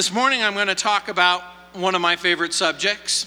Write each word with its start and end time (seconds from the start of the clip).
This 0.00 0.14
morning 0.14 0.42
I'm 0.42 0.54
going 0.54 0.68
to 0.68 0.74
talk 0.74 1.08
about 1.08 1.42
one 1.74 1.94
of 1.94 2.00
my 2.00 2.16
favorite 2.16 2.54
subjects 2.54 3.26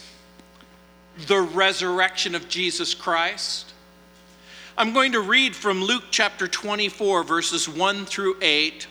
the 1.27 1.39
resurrection 1.39 2.33
of 2.33 2.49
Jesus 2.49 2.95
Christ. 2.95 3.71
I'm 4.75 4.91
going 4.91 5.11
to 5.11 5.19
read 5.19 5.55
from 5.55 5.83
Luke 5.83 6.05
chapter 6.09 6.47
24, 6.47 7.25
verses 7.25 7.69
1 7.69 8.07
through 8.07 8.37
8. 8.41 8.87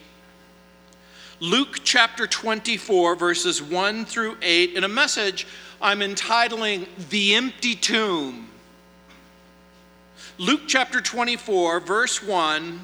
Luke 1.40 1.80
chapter 1.82 2.28
24, 2.28 3.16
verses 3.16 3.60
1 3.60 4.04
through 4.04 4.36
8, 4.40 4.74
in 4.74 4.84
a 4.84 4.88
message 4.88 5.48
I'm 5.80 6.02
entitling 6.02 6.86
The 7.10 7.34
Empty 7.34 7.74
Tomb. 7.74 8.48
Luke 10.38 10.68
chapter 10.68 11.00
24, 11.00 11.80
verse 11.80 12.22
1. 12.22 12.80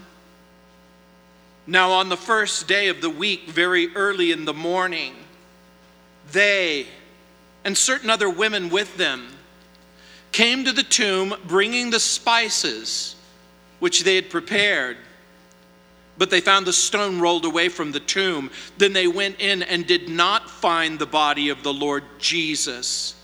Now, 1.69 1.91
on 1.91 2.09
the 2.09 2.17
first 2.17 2.67
day 2.67 2.89
of 2.89 3.03
the 3.03 3.11
week, 3.11 3.51
very 3.51 3.95
early 3.95 4.33
in 4.33 4.47
the 4.47 4.55
morning, 4.55 5.13
they 6.33 6.87
and 7.63 7.77
certain 7.77 8.09
other 8.09 8.31
women 8.31 8.71
with 8.71 8.97
them 8.97 9.29
came 10.33 10.65
to 10.65 10.73
the 10.73 10.83
tomb 10.83 11.35
bringing 11.47 11.91
the 11.91 12.01
spices 12.01 13.17
which 13.81 14.03
they 14.03 14.17
had 14.17 14.31
prepared. 14.31 14.97
But 16.17 16.31
they 16.31 16.41
found 16.41 16.67
the 16.67 16.73
stone 16.73 17.21
rolled 17.21 17.45
away 17.45 17.69
from 17.69 17.93
the 17.93 18.01
tomb. 18.01 18.51
Then 18.79 18.95
they 18.95 19.07
went 19.07 19.39
in 19.39 19.63
and 19.63 19.87
did 19.87 20.09
not 20.09 20.49
find 20.49 20.99
the 20.99 21.05
body 21.05 21.51
of 21.51 21.63
the 21.63 21.75
Lord 21.75 22.03
Jesus. 22.19 23.15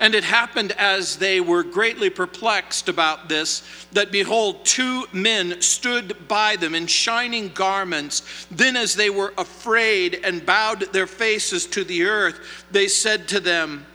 And 0.00 0.14
it 0.14 0.22
happened 0.22 0.72
as 0.72 1.16
they 1.16 1.40
were 1.40 1.64
greatly 1.64 2.08
perplexed 2.08 2.88
about 2.88 3.28
this, 3.28 3.62
that 3.92 4.12
behold, 4.12 4.64
two 4.64 5.06
men 5.12 5.60
stood 5.60 6.28
by 6.28 6.54
them 6.54 6.74
in 6.74 6.86
shining 6.86 7.48
garments. 7.48 8.46
Then, 8.48 8.76
as 8.76 8.94
they 8.94 9.10
were 9.10 9.34
afraid 9.36 10.20
and 10.22 10.46
bowed 10.46 10.92
their 10.92 11.08
faces 11.08 11.66
to 11.68 11.82
the 11.82 12.04
earth, 12.04 12.64
they 12.70 12.86
said 12.86 13.26
to 13.28 13.40
them, 13.40 13.86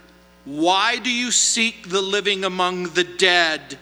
Why 0.44 0.98
do 0.98 1.10
you 1.10 1.32
seek 1.32 1.90
the 1.90 2.02
living 2.02 2.44
among 2.44 2.90
the 2.90 3.06
dead? 3.06 3.80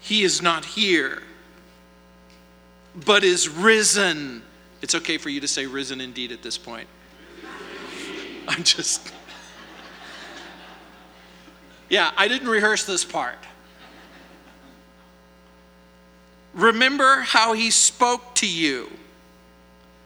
He 0.00 0.22
is 0.22 0.42
not 0.42 0.66
here, 0.66 1.22
but 3.06 3.24
is 3.24 3.48
risen. 3.48 4.42
It's 4.82 4.94
okay 4.94 5.16
for 5.16 5.30
you 5.30 5.40
to 5.40 5.48
say 5.48 5.66
risen 5.66 6.02
indeed 6.02 6.30
at 6.30 6.42
this 6.42 6.58
point. 6.58 6.88
I'm 8.48 8.64
just. 8.64 9.12
Yeah, 11.88 12.10
I 12.16 12.28
didn't 12.28 12.48
rehearse 12.48 12.84
this 12.84 13.04
part. 13.04 13.38
Remember 16.54 17.20
how 17.20 17.52
he 17.52 17.70
spoke 17.70 18.34
to 18.36 18.46
you 18.46 18.90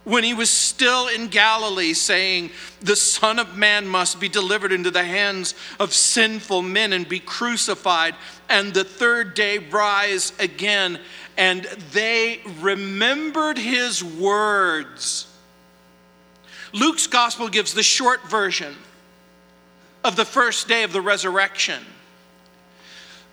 when 0.04 0.24
he 0.24 0.34
was 0.34 0.50
still 0.50 1.08
in 1.08 1.28
Galilee, 1.28 1.92
saying, 1.92 2.50
The 2.80 2.96
Son 2.96 3.38
of 3.38 3.56
Man 3.56 3.86
must 3.86 4.20
be 4.20 4.28
delivered 4.28 4.72
into 4.72 4.90
the 4.90 5.04
hands 5.04 5.54
of 5.78 5.92
sinful 5.92 6.62
men 6.62 6.92
and 6.92 7.08
be 7.08 7.20
crucified, 7.20 8.16
and 8.48 8.74
the 8.74 8.84
third 8.84 9.34
day 9.34 9.58
rise 9.58 10.32
again. 10.38 10.98
And 11.36 11.64
they 11.92 12.40
remembered 12.60 13.58
his 13.58 14.02
words. 14.02 15.28
Luke's 16.72 17.06
gospel 17.06 17.48
gives 17.48 17.74
the 17.74 17.82
short 17.82 18.28
version 18.28 18.74
of 20.04 20.16
the 20.16 20.24
first 20.24 20.68
day 20.68 20.82
of 20.82 20.92
the 20.92 21.00
resurrection. 21.00 21.84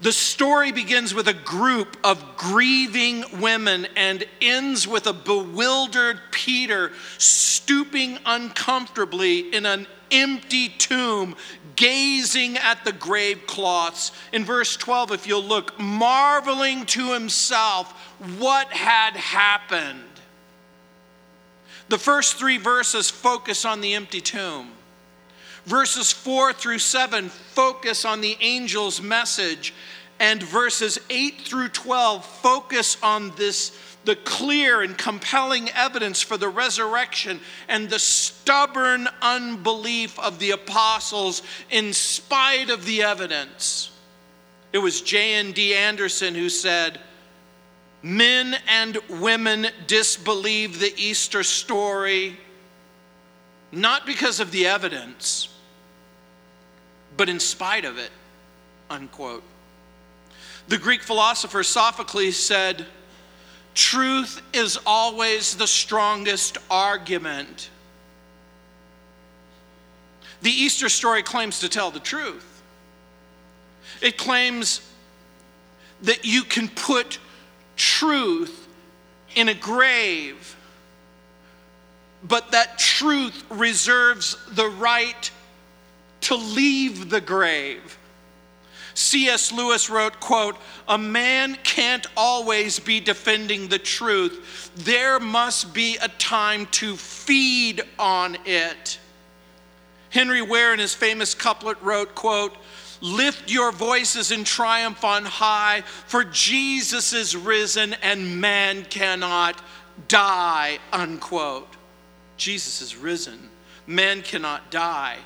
The 0.01 0.13
story 0.13 0.71
begins 0.71 1.13
with 1.13 1.27
a 1.27 1.33
group 1.33 1.97
of 2.05 2.37
grieving 2.37 3.25
women 3.41 3.85
and 3.97 4.25
ends 4.41 4.87
with 4.87 5.07
a 5.07 5.13
bewildered 5.13 6.21
Peter 6.31 6.93
stooping 7.17 8.17
uncomfortably 8.25 9.53
in 9.53 9.65
an 9.65 9.87
empty 10.09 10.69
tomb, 10.69 11.35
gazing 11.75 12.57
at 12.57 12.85
the 12.85 12.93
grave 12.93 13.45
cloths. 13.45 14.13
In 14.31 14.45
verse 14.45 14.77
12, 14.77 15.11
if 15.11 15.27
you'll 15.27 15.43
look, 15.43 15.77
marveling 15.77 16.85
to 16.87 17.11
himself 17.13 17.91
what 18.37 18.69
had 18.69 19.17
happened. 19.17 20.03
The 21.89 21.97
first 21.97 22.35
three 22.35 22.57
verses 22.57 23.09
focus 23.09 23.65
on 23.65 23.81
the 23.81 23.95
empty 23.95 24.21
tomb. 24.21 24.71
Verses 25.69 26.11
4 26.11 26.51
through 26.53 26.79
7 26.79 27.29
focus 27.29 28.03
on 28.03 28.21
the 28.21 28.35
angel's 28.41 29.03
message, 29.03 29.71
and 30.19 30.41
verses 30.41 30.97
8 31.11 31.41
through 31.41 31.69
12 31.69 32.25
focus 32.25 32.97
on 33.03 33.31
this 33.35 33.77
the 34.03 34.15
clear 34.15 34.81
and 34.81 34.97
compelling 34.97 35.69
evidence 35.75 36.23
for 36.23 36.37
the 36.37 36.49
resurrection 36.49 37.39
and 37.67 37.87
the 37.87 37.99
stubborn 37.99 39.07
unbelief 39.21 40.17
of 40.17 40.39
the 40.39 40.49
apostles 40.49 41.43
in 41.69 41.93
spite 41.93 42.71
of 42.71 42.85
the 42.85 43.03
evidence. 43.03 43.91
It 44.73 44.79
was 44.79 45.01
J.N.D. 45.01 45.75
Anderson 45.75 46.33
who 46.33 46.49
said, 46.49 46.99
Men 48.01 48.55
and 48.67 48.97
women 49.07 49.67
disbelieve 49.85 50.79
the 50.79 50.95
Easter 50.97 51.43
story 51.43 52.37
not 53.71 54.05
because 54.05 54.39
of 54.39 54.51
the 54.51 54.65
evidence, 54.65 55.48
but 57.17 57.29
in 57.29 57.39
spite 57.39 57.85
of 57.85 57.97
it, 57.97 58.11
unquote. 58.89 59.43
The 60.67 60.77
Greek 60.77 61.01
philosopher 61.01 61.63
Sophocles 61.63 62.37
said, 62.37 62.85
Truth 63.73 64.41
is 64.53 64.77
always 64.85 65.55
the 65.55 65.67
strongest 65.67 66.57
argument. 66.69 67.69
The 70.41 70.51
Easter 70.51 70.89
story 70.89 71.23
claims 71.23 71.59
to 71.59 71.69
tell 71.69 71.91
the 71.91 71.99
truth. 71.99 72.45
It 74.01 74.17
claims 74.17 74.81
that 76.03 76.23
you 76.23 76.43
can 76.43 76.69
put 76.69 77.19
truth 77.75 78.67
in 79.35 79.49
a 79.49 79.53
grave, 79.53 80.55
but 82.23 82.51
that 82.51 82.77
truth 82.77 83.43
reserves 83.49 84.37
the 84.51 84.67
right 84.67 85.31
to 86.29 86.35
leave 86.35 87.09
the 87.09 87.19
grave. 87.19 87.97
C.S. 88.93 89.51
Lewis 89.51 89.89
wrote, 89.89 90.19
quote, 90.19 90.57
"A 90.87 90.95
man 90.95 91.57
can't 91.63 92.05
always 92.15 92.77
be 92.77 92.99
defending 92.99 93.67
the 93.67 93.79
truth. 93.79 94.69
There 94.75 95.19
must 95.19 95.73
be 95.73 95.97
a 95.97 96.07
time 96.07 96.67
to 96.67 96.95
feed 96.95 97.81
on 97.97 98.37
it." 98.45 98.99
Henry 100.11 100.43
Ware 100.43 100.71
in 100.71 100.77
his 100.77 100.93
famous 100.93 101.33
couplet 101.33 101.81
wrote, 101.81 102.13
quote, 102.13 102.55
Lift 103.01 103.49
your 103.49 103.71
voices 103.71 104.29
in 104.29 104.43
triumph 104.43 105.03
on 105.03 105.25
high, 105.25 105.81
for 106.05 106.23
Jesus 106.23 107.11
is 107.11 107.35
risen 107.35 107.95
and 108.03 108.39
man 108.39 108.85
cannot 108.85 109.59
die, 110.07 110.77
unquote. 110.93 111.75
Jesus 112.37 112.81
is 112.83 112.95
risen. 112.95 113.49
Man 113.87 114.21
cannot 114.21 114.69
die 114.69 115.17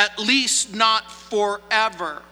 at 0.00 0.18
least 0.18 0.74
not 0.74 1.12
forever. 1.12 2.22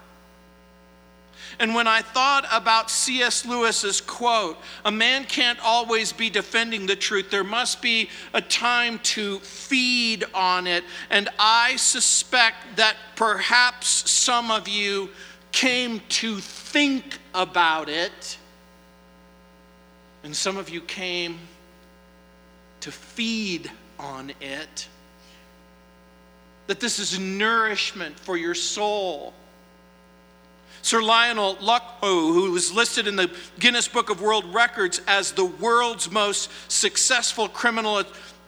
And 1.60 1.74
when 1.74 1.86
I 1.86 2.00
thought 2.00 2.46
about 2.50 2.90
C.S. 2.90 3.44
Lewis's 3.44 4.00
quote, 4.00 4.56
a 4.86 4.90
man 4.90 5.24
can't 5.24 5.58
always 5.62 6.10
be 6.10 6.30
defending 6.30 6.86
the 6.86 6.96
truth. 6.96 7.30
There 7.30 7.44
must 7.44 7.82
be 7.82 8.08
a 8.32 8.40
time 8.40 9.00
to 9.00 9.38
feed 9.40 10.24
on 10.32 10.66
it. 10.66 10.82
And 11.10 11.28
I 11.38 11.76
suspect 11.76 12.76
that 12.76 12.96
perhaps 13.16 14.10
some 14.10 14.50
of 14.50 14.66
you 14.66 15.10
came 15.52 16.00
to 16.08 16.38
think 16.38 17.18
about 17.34 17.90
it, 17.90 18.38
and 20.22 20.34
some 20.34 20.56
of 20.56 20.70
you 20.70 20.80
came 20.80 21.38
to 22.80 22.90
feed 22.90 23.70
on 23.98 24.32
it 24.40 24.88
that 26.68 26.80
this 26.80 26.98
is 26.98 27.18
nourishment 27.18 28.18
for 28.20 28.36
your 28.36 28.54
soul. 28.54 29.32
Sir 30.82 31.02
Lionel 31.02 31.56
Luckhoo, 31.56 32.32
who 32.32 32.52
was 32.52 32.72
listed 32.72 33.08
in 33.08 33.16
the 33.16 33.30
Guinness 33.58 33.88
Book 33.88 34.10
of 34.10 34.20
World 34.20 34.54
Records 34.54 35.00
as 35.08 35.32
the 35.32 35.44
world's 35.44 36.10
most 36.10 36.50
successful 36.70 37.48
criminal 37.48 37.98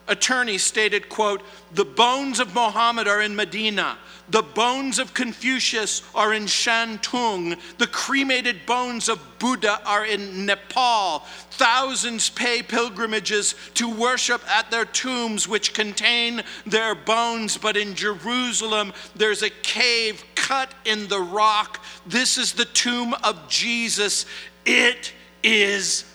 attorney, 0.07 0.57
stated, 0.57 1.09
quote, 1.09 1.41
"The 1.71 1.85
bones 1.85 2.39
of 2.39 2.53
Muhammad 2.53 3.07
are 3.07 3.21
in 3.21 3.35
Medina. 3.35 3.97
The 4.29 4.41
bones 4.41 4.97
of 4.97 5.13
Confucius 5.13 6.01
are 6.15 6.33
in 6.33 6.45
Shantung. 6.45 7.57
The 7.77 7.87
cremated 7.87 8.65
bones 8.65 9.09
of 9.09 9.39
Buddha 9.39 9.81
are 9.85 10.05
in 10.05 10.45
Nepal. 10.45 11.25
Thousands 11.51 12.29
pay 12.29 12.63
pilgrimages 12.63 13.55
to 13.73 13.89
worship 13.89 14.41
at 14.49 14.71
their 14.71 14.85
tombs, 14.85 15.47
which 15.47 15.73
contain 15.73 16.43
their 16.65 16.95
bones. 16.95 17.57
But 17.57 17.75
in 17.75 17.93
Jerusalem, 17.93 18.93
there's 19.15 19.43
a 19.43 19.49
cave 19.49 20.23
cut 20.35 20.71
in 20.85 21.07
the 21.09 21.21
rock. 21.21 21.83
This 22.05 22.37
is 22.37 22.53
the 22.53 22.65
tomb 22.65 23.13
of 23.23 23.49
Jesus. 23.49 24.25
It 24.65 25.11
is 25.43 26.05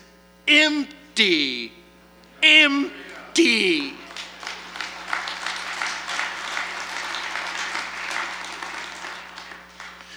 empty. 0.49 1.73
Empty. 2.43 2.93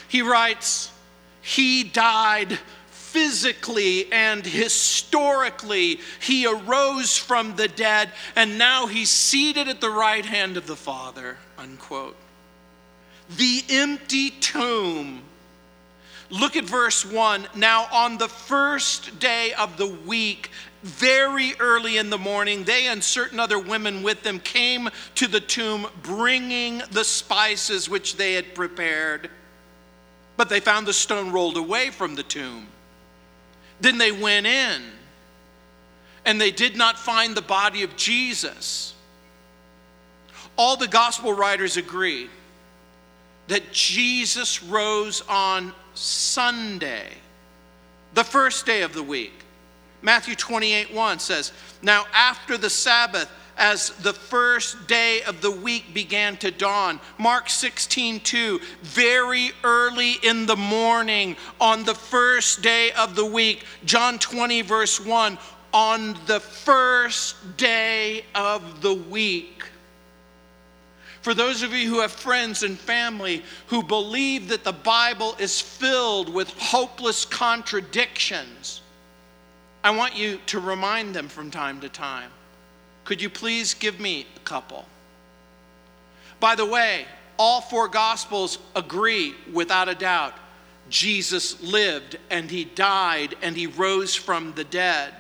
He 0.08 0.22
writes, 0.22 0.92
He 1.42 1.84
died 1.84 2.60
physically 2.88 4.12
and 4.12 4.46
historically. 4.46 6.00
He 6.20 6.46
arose 6.46 7.18
from 7.18 7.56
the 7.56 7.68
dead, 7.68 8.12
and 8.36 8.58
now 8.58 8.88
he's 8.88 9.10
seated 9.10 9.68
at 9.68 9.82
the 9.82 9.90
right 9.90 10.26
hand 10.26 10.58
of 10.58 10.68
the 10.68 10.76
Father. 10.76 11.38
Unquote. 11.58 12.18
The 13.30 13.64
empty 13.70 14.32
tomb 14.32 15.22
Look 16.30 16.56
at 16.56 16.66
verse 16.66 17.06
1. 17.06 17.48
Now, 17.56 17.88
on 17.92 18.18
the 18.18 18.28
first 18.28 19.20
day 19.20 19.54
of 19.54 19.78
the 19.78 19.88
week, 19.88 20.52
very 20.84 21.56
early 21.60 21.98
in 21.98 22.10
the 22.10 22.18
morning, 22.18 22.64
they 22.64 22.88
and 22.88 23.04
certain 23.04 23.40
other 23.40 23.60
women 23.60 24.04
with 24.04 24.24
them 24.24 24.40
came 24.40 24.90
to 25.16 25.28
the 25.28 25.40
tomb 25.40 25.88
bringing 26.04 26.82
the 26.92 27.04
spices 27.04 27.90
which 27.90 28.16
they 28.16 28.34
had 28.34 28.54
prepared. 28.54 29.30
But 30.38 30.50
they 30.50 30.60
found 30.60 30.88
the 30.88 30.94
stone 30.94 31.32
rolled 31.32 31.58
away 31.58 31.90
from 31.90 32.16
the 32.16 32.24
tomb. 32.24 32.68
Then 33.82 33.98
they 33.98 34.12
went 34.12 34.46
in 34.46 34.84
and 36.26 36.40
they 36.40 36.52
did 36.52 36.78
not 36.78 37.00
find 37.00 37.36
the 37.36 37.42
body 37.42 37.84
of 37.84 37.96
Jesus. 37.96 38.94
All 40.58 40.78
the 40.78 40.88
gospel 40.88 41.34
writers 41.34 41.76
agree 41.76 42.30
that 43.48 43.72
Jesus 43.74 44.62
rose 44.62 45.24
on 45.28 45.74
Sunday, 46.00 47.10
the 48.14 48.24
first 48.24 48.66
day 48.66 48.84
of 48.84 48.94
the 48.94 49.04
week. 49.04 49.34
Matthew 50.02 50.34
28 50.34 50.94
1 50.94 51.20
says, 51.20 51.52
Now 51.82 52.06
after 52.14 52.58
the 52.58 52.70
Sabbath, 52.70 53.30
as 53.58 53.90
the 53.98 54.14
first 54.14 54.88
day 54.88 55.22
of 55.24 55.42
the 55.42 55.52
week 55.52 55.94
began 55.94 56.38
to 56.38 56.50
dawn. 56.50 57.02
Mark 57.18 57.50
16, 57.50 58.22
2, 58.22 58.60
very 58.82 59.52
early 59.66 60.14
in 60.24 60.46
the 60.46 60.56
morning 60.56 61.36
on 61.60 61.84
the 61.84 61.94
first 61.94 62.62
day 62.62 62.92
of 62.94 63.16
the 63.16 63.26
week. 63.26 63.66
John 63.84 64.18
20, 64.18 64.62
verse 64.62 65.06
1, 65.06 65.38
on 65.74 66.18
the 66.26 66.40
first 66.40 67.58
day 67.58 68.24
of 68.34 68.82
the 68.82 68.94
week. 68.94 69.64
For 71.22 71.34
those 71.34 71.64
of 71.64 71.74
you 71.74 71.90
who 71.90 72.00
have 72.02 72.12
friends 72.12 72.64
and 72.64 72.78
family 72.78 73.44
who 73.68 73.84
believe 73.84 74.48
that 74.50 74.64
the 74.64 74.72
Bible 74.72 75.36
is 75.40 75.60
filled 75.60 76.34
with 76.34 76.50
hopeless 76.58 77.26
contradictions, 77.26 78.82
I 79.84 79.92
want 79.92 80.16
you 80.16 80.40
to 80.48 80.60
remind 80.60 81.14
them 81.14 81.28
from 81.28 81.52
time 81.52 81.82
to 81.82 81.90
time. 81.90 82.32
Could 83.04 83.22
you 83.22 83.30
please 83.30 83.74
give 83.74 84.00
me 84.00 84.28
a 84.36 84.40
couple? 84.40 84.86
By 86.40 86.56
the 86.56 86.66
way, 86.66 87.06
all 87.38 87.62
four 87.62 87.88
gospels 87.88 88.60
agree 88.76 89.36
without 89.52 89.90
a 89.90 89.96
doubt 89.96 90.36
Jesus 90.90 91.62
lived 91.62 92.18
and 92.30 92.50
he 92.50 92.66
died 92.66 93.36
and 93.42 93.56
he 93.56 93.68
rose 93.68 94.16
from 94.16 94.54
the 94.54 94.64
dead. 94.64 95.14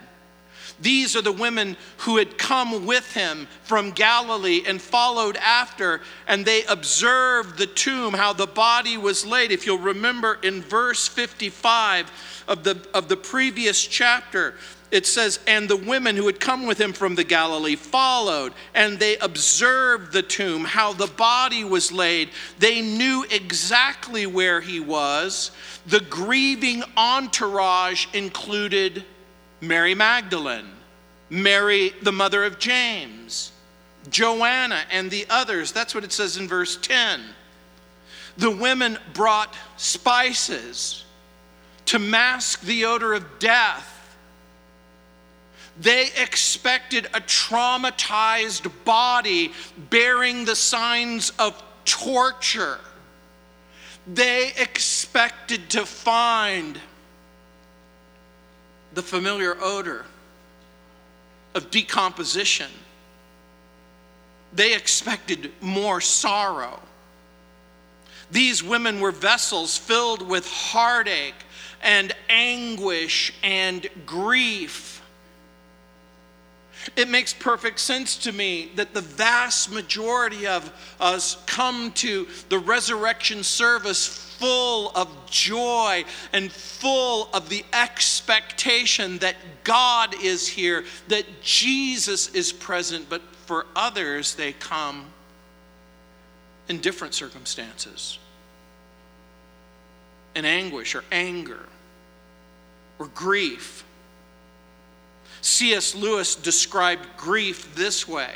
These 0.79 1.15
are 1.15 1.21
the 1.21 1.31
women 1.31 1.77
who 1.97 2.17
had 2.17 2.37
come 2.37 2.85
with 2.85 3.13
him 3.13 3.47
from 3.63 3.91
Galilee 3.91 4.63
and 4.67 4.81
followed 4.81 5.37
after, 5.37 6.01
and 6.27 6.45
they 6.45 6.63
observed 6.65 7.57
the 7.57 7.67
tomb, 7.67 8.13
how 8.13 8.33
the 8.33 8.47
body 8.47 8.97
was 8.97 9.25
laid. 9.25 9.51
If 9.51 9.65
you'll 9.65 9.77
remember 9.77 10.39
in 10.41 10.61
verse 10.61 11.07
55 11.07 12.11
of 12.47 12.63
the, 12.63 12.85
of 12.93 13.07
the 13.07 13.17
previous 13.17 13.85
chapter, 13.85 14.55
it 14.91 15.05
says, 15.05 15.39
And 15.45 15.69
the 15.69 15.77
women 15.77 16.15
who 16.15 16.25
had 16.25 16.39
come 16.39 16.65
with 16.65 16.79
him 16.79 16.93
from 16.93 17.15
the 17.15 17.23
Galilee 17.23 17.75
followed, 17.75 18.53
and 18.73 18.97
they 18.97 19.17
observed 19.17 20.11
the 20.11 20.23
tomb, 20.23 20.65
how 20.65 20.93
the 20.93 21.07
body 21.07 21.63
was 21.63 21.91
laid. 21.91 22.29
They 22.57 22.81
knew 22.81 23.25
exactly 23.29 24.25
where 24.25 24.61
he 24.61 24.79
was. 24.79 25.51
The 25.85 25.99
grieving 25.99 26.83
entourage 26.97 28.07
included 28.13 29.05
Mary 29.61 29.93
Magdalene, 29.93 30.69
Mary, 31.29 31.93
the 32.01 32.11
mother 32.11 32.43
of 32.45 32.59
James, 32.59 33.51
Joanna, 34.09 34.83
and 34.91 35.11
the 35.11 35.25
others. 35.29 35.71
That's 35.71 35.93
what 35.93 36.03
it 36.03 36.11
says 36.11 36.37
in 36.37 36.47
verse 36.47 36.77
10. 36.77 37.21
The 38.37 38.51
women 38.51 38.97
brought 39.13 39.55
spices 39.77 41.03
to 41.85 41.99
mask 41.99 42.61
the 42.61 42.85
odor 42.85 43.13
of 43.13 43.39
death. 43.39 43.95
They 45.79 46.09
expected 46.15 47.07
a 47.07 47.21
traumatized 47.21 48.71
body 48.85 49.53
bearing 49.89 50.45
the 50.45 50.55
signs 50.55 51.31
of 51.39 51.61
torture. 51.85 52.79
They 54.07 54.53
expected 54.57 55.69
to 55.71 55.85
find 55.85 56.79
the 58.93 59.01
familiar 59.01 59.55
odor 59.61 60.05
of 61.55 61.71
decomposition. 61.71 62.69
They 64.53 64.73
expected 64.75 65.51
more 65.61 66.01
sorrow. 66.01 66.79
These 68.31 68.63
women 68.63 68.99
were 68.99 69.11
vessels 69.11 69.77
filled 69.77 70.27
with 70.27 70.47
heartache 70.47 71.35
and 71.81 72.13
anguish 72.29 73.33
and 73.43 73.87
grief. 74.05 74.98
It 76.95 77.09
makes 77.09 77.33
perfect 77.33 77.79
sense 77.79 78.17
to 78.19 78.31
me 78.31 78.71
that 78.75 78.93
the 78.93 79.01
vast 79.01 79.71
majority 79.71 80.47
of 80.47 80.71
us 80.99 81.41
come 81.45 81.91
to 81.93 82.27
the 82.49 82.59
resurrection 82.59 83.43
service 83.43 84.07
full 84.39 84.91
of 84.95 85.09
joy 85.29 86.05
and 86.31 86.51
full 86.51 87.29
of 87.33 87.49
the 87.49 87.65
expectation 87.73 89.17
that 89.17 89.35
God 89.65 90.15
is 90.23 90.47
here, 90.47 90.85
that 91.09 91.25
Jesus 91.41 92.33
is 92.33 92.53
present, 92.53 93.09
but 93.09 93.21
for 93.45 93.65
others, 93.75 94.35
they 94.35 94.53
come 94.53 95.07
in 96.69 96.79
different 96.79 97.13
circumstances 97.13 98.19
in 100.35 100.45
anguish 100.45 100.95
or 100.95 101.03
anger 101.11 101.67
or 102.99 103.07
grief. 103.07 103.83
C.S. 105.41 105.95
Lewis 105.95 106.35
described 106.35 107.07
grief 107.17 107.75
this 107.75 108.07
way. 108.07 108.35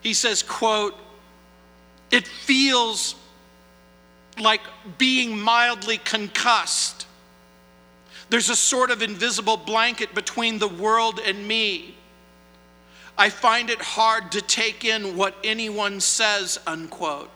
He 0.00 0.14
says, 0.14 0.42
quote, 0.42 0.96
it 2.10 2.26
feels 2.26 3.16
like 4.38 4.60
being 4.98 5.38
mildly 5.38 5.98
concussed. 5.98 7.06
There's 8.28 8.50
a 8.50 8.56
sort 8.56 8.90
of 8.90 9.02
invisible 9.02 9.56
blanket 9.56 10.14
between 10.14 10.58
the 10.58 10.68
world 10.68 11.20
and 11.24 11.46
me. 11.46 11.94
I 13.18 13.30
find 13.30 13.70
it 13.70 13.80
hard 13.80 14.32
to 14.32 14.42
take 14.42 14.84
in 14.84 15.16
what 15.16 15.34
anyone 15.42 16.00
says, 16.00 16.58
unquote. 16.66 17.30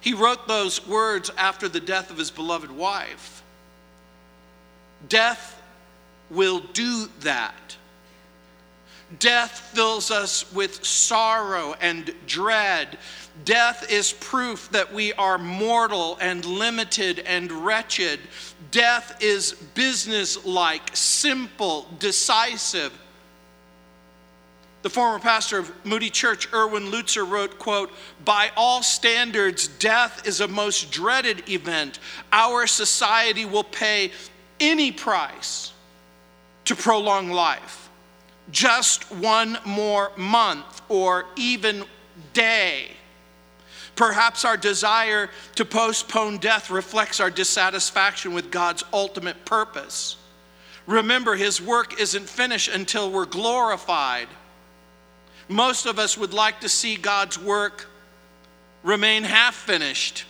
He 0.00 0.12
wrote 0.12 0.46
those 0.46 0.86
words 0.86 1.30
after 1.38 1.68
the 1.68 1.80
death 1.80 2.10
of 2.10 2.18
his 2.18 2.30
beloved 2.30 2.70
wife. 2.70 3.42
Death 5.08 5.62
will 6.30 6.60
do 6.72 7.08
that. 7.20 7.76
Death 9.18 9.70
fills 9.74 10.10
us 10.10 10.50
with 10.52 10.84
sorrow 10.84 11.74
and 11.80 12.12
dread. 12.26 12.98
Death 13.44 13.90
is 13.90 14.12
proof 14.12 14.70
that 14.70 14.92
we 14.92 15.12
are 15.14 15.38
mortal 15.38 16.16
and 16.20 16.44
limited 16.44 17.20
and 17.20 17.50
wretched. 17.52 18.20
Death 18.70 19.16
is 19.20 19.52
business-like, 19.74 20.90
simple, 20.96 21.86
decisive. 21.98 22.92
The 24.82 24.90
former 24.90 25.18
pastor 25.18 25.58
of 25.58 25.72
Moody 25.84 26.10
Church, 26.10 26.52
Erwin 26.52 26.90
Lutzer, 26.90 27.28
wrote, 27.28 27.58
quote, 27.58 27.92
By 28.24 28.50
all 28.56 28.82
standards, 28.82 29.68
death 29.68 30.26
is 30.26 30.40
a 30.40 30.48
most 30.48 30.90
dreaded 30.90 31.48
event. 31.48 31.98
Our 32.32 32.66
society 32.66 33.44
will 33.44 33.64
pay 33.64 34.12
any 34.60 34.92
price 34.92 35.73
to 36.64 36.74
prolong 36.74 37.30
life. 37.30 37.88
Just 38.50 39.10
one 39.10 39.58
more 39.64 40.12
month 40.16 40.82
or 40.88 41.26
even 41.36 41.84
day. 42.32 42.88
Perhaps 43.96 44.44
our 44.44 44.56
desire 44.56 45.30
to 45.54 45.64
postpone 45.64 46.38
death 46.38 46.70
reflects 46.70 47.20
our 47.20 47.30
dissatisfaction 47.30 48.34
with 48.34 48.50
God's 48.50 48.82
ultimate 48.92 49.44
purpose. 49.44 50.16
Remember, 50.86 51.34
His 51.36 51.62
work 51.62 52.00
isn't 52.00 52.28
finished 52.28 52.68
until 52.68 53.10
we're 53.10 53.24
glorified. 53.24 54.28
Most 55.48 55.86
of 55.86 55.98
us 55.98 56.18
would 56.18 56.34
like 56.34 56.60
to 56.60 56.68
see 56.68 56.96
God's 56.96 57.38
work 57.38 57.88
remain 58.82 59.22
half 59.24 59.54
finished. 59.54 60.24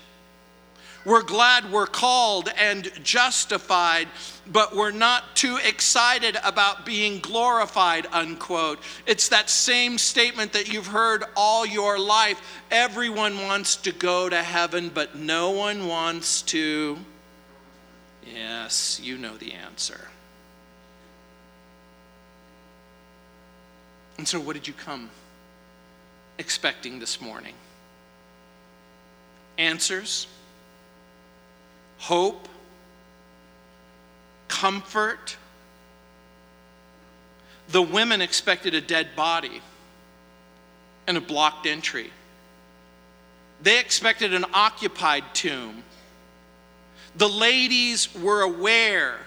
We're 1.04 1.22
glad 1.22 1.70
we're 1.70 1.86
called 1.86 2.48
and 2.58 2.90
justified, 3.02 4.08
but 4.50 4.74
we're 4.74 4.90
not 4.90 5.36
too 5.36 5.58
excited 5.62 6.38
about 6.42 6.86
being 6.86 7.20
glorified, 7.20 8.06
unquote. 8.10 8.78
It's 9.06 9.28
that 9.28 9.50
same 9.50 9.98
statement 9.98 10.54
that 10.54 10.72
you've 10.72 10.86
heard 10.86 11.24
all 11.36 11.66
your 11.66 11.98
life. 11.98 12.40
Everyone 12.70 13.38
wants 13.42 13.76
to 13.76 13.92
go 13.92 14.30
to 14.30 14.42
heaven, 14.42 14.90
but 14.92 15.14
no 15.14 15.50
one 15.50 15.86
wants 15.88 16.40
to. 16.42 16.96
Yes, 18.26 18.98
you 19.02 19.18
know 19.18 19.36
the 19.36 19.52
answer. 19.52 20.08
And 24.16 24.26
so, 24.26 24.40
what 24.40 24.54
did 24.54 24.66
you 24.66 24.72
come 24.72 25.10
expecting 26.38 26.98
this 26.98 27.20
morning? 27.20 27.54
Answers? 29.58 30.28
Hope? 32.04 32.50
Comfort? 34.46 35.38
The 37.68 37.80
women 37.80 38.20
expected 38.20 38.74
a 38.74 38.82
dead 38.82 39.16
body 39.16 39.62
and 41.06 41.16
a 41.16 41.20
blocked 41.22 41.66
entry. 41.66 42.10
They 43.62 43.80
expected 43.80 44.34
an 44.34 44.44
occupied 44.52 45.24
tomb. 45.32 45.82
The 47.16 47.26
ladies 47.26 48.14
were 48.14 48.42
aware 48.42 49.20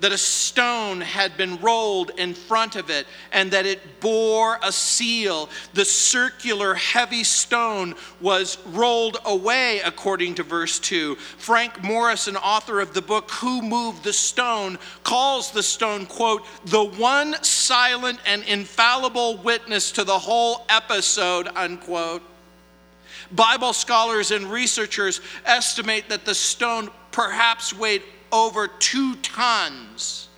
that 0.00 0.12
a 0.12 0.18
stone 0.18 1.00
had 1.00 1.36
been 1.36 1.58
rolled 1.60 2.10
in 2.18 2.34
front 2.34 2.76
of 2.76 2.90
it 2.90 3.06
and 3.32 3.50
that 3.50 3.66
it 3.66 4.00
bore 4.00 4.58
a 4.62 4.70
seal. 4.70 5.48
The 5.74 5.84
circular 5.84 6.74
heavy 6.74 7.24
stone 7.24 7.94
was 8.20 8.58
rolled 8.66 9.18
away, 9.24 9.80
according 9.80 10.36
to 10.36 10.42
verse 10.42 10.78
2. 10.78 11.16
Frank 11.16 11.82
Morris, 11.82 12.28
an 12.28 12.36
author 12.36 12.80
of 12.80 12.94
the 12.94 13.02
book 13.02 13.30
Who 13.32 13.62
Moved 13.62 14.04
the 14.04 14.12
Stone, 14.12 14.78
calls 15.02 15.50
the 15.50 15.62
stone, 15.62 16.06
quote, 16.06 16.44
the 16.66 16.84
one 16.84 17.34
silent 17.42 18.20
and 18.26 18.42
infallible 18.44 19.38
witness 19.38 19.92
to 19.92 20.04
the 20.04 20.18
whole 20.18 20.64
episode, 20.68 21.48
unquote. 21.56 22.22
Bible 23.32 23.72
scholars 23.72 24.30
and 24.30 24.46
researchers 24.46 25.20
estimate 25.44 26.08
that 26.08 26.24
the 26.24 26.34
stone 26.34 26.88
perhaps 27.10 27.74
weighed 27.74 28.02
over 28.32 28.68
two 28.68 29.16
tons. 29.16 30.28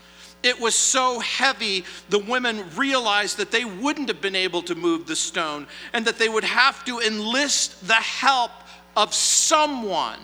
It 0.42 0.58
was 0.58 0.74
so 0.74 1.20
heavy, 1.20 1.84
the 2.08 2.18
women 2.18 2.64
realized 2.74 3.36
that 3.36 3.50
they 3.50 3.64
wouldn't 3.64 4.08
have 4.08 4.20
been 4.20 4.36
able 4.36 4.62
to 4.62 4.74
move 4.74 5.06
the 5.06 5.16
stone 5.16 5.66
and 5.92 6.04
that 6.06 6.18
they 6.18 6.28
would 6.28 6.44
have 6.44 6.84
to 6.86 7.00
enlist 7.00 7.86
the 7.86 7.94
help 7.94 8.52
of 8.96 9.12
someone. 9.12 10.20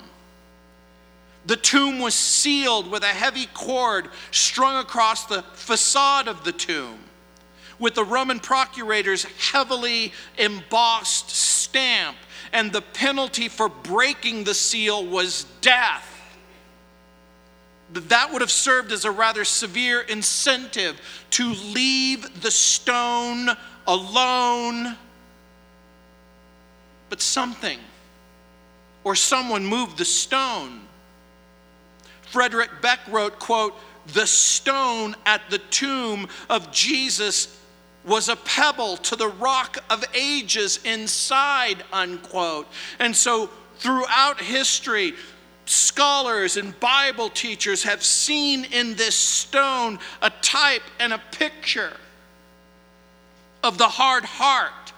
The 1.44 1.56
tomb 1.56 1.99
was 2.00 2.14
sealed 2.14 2.90
with 2.90 3.02
a 3.02 3.08
heavy 3.08 3.46
cord 3.52 4.08
strung 4.30 4.78
across 4.78 5.26
the 5.26 5.42
facade 5.42 6.28
of 6.28 6.44
the 6.44 6.52
tomb 6.52 6.99
with 7.78 7.94
the 7.94 8.04
Roman 8.04 8.40
procurator's 8.40 9.25
heavily 9.25 10.12
embossed 10.38 11.30
stamp, 11.30 12.16
and 12.52 12.73
the 12.73 12.80
penalty 12.80 13.49
for 13.49 13.68
breaking 13.68 14.44
the 14.44 14.54
seal 14.54 15.04
was 15.04 15.44
death 15.61 16.15
that 17.93 18.33
would 18.33 18.40
have 18.40 18.50
served 18.50 18.93
as 18.93 19.05
a 19.05 19.11
rather 19.11 19.45
severe 19.45 20.00
incentive 20.00 21.00
to 21.31 21.52
leave 21.52 22.43
the 22.43 22.50
stone 22.50 23.49
alone. 23.87 24.97
But 27.09 27.23
something 27.23 27.78
or 29.05 29.14
someone 29.14 29.64
moved 29.64 29.99
the 29.99 30.05
stone. 30.05 30.81
Frederick 32.23 32.71
Beck 32.83 32.99
wrote, 33.09 33.38
quote, 33.38 33.75
the 34.09 34.26
stone 34.26 35.14
at 35.25 35.43
the 35.49 35.59
tomb 35.59 36.28
of 36.50 36.73
Jesus 36.73 37.57
was 38.05 38.28
a 38.28 38.37
pebble 38.37 38.97
to 38.99 39.16
the 39.16 39.28
rock 39.28 39.78
of 39.90 40.05
ages 40.14 40.81
inside, 40.85 41.85
unquote. 41.93 42.69
And 42.99 43.14
so 43.14 43.50
throughout 43.78 44.40
history, 44.40 45.14
scholars 45.66 46.56
and 46.56 46.78
Bible 46.80 47.28
teachers 47.28 47.82
have 47.82 48.02
seen 48.02 48.64
in 48.64 48.94
this 48.94 49.14
stone 49.14 49.99
a 50.23 50.30
type 50.30 50.82
and 50.99 51.12
a 51.12 51.20
picture 51.32 51.96
of 53.62 53.76
the 53.78 53.88
hard 53.88 54.25
heart, 54.25 54.92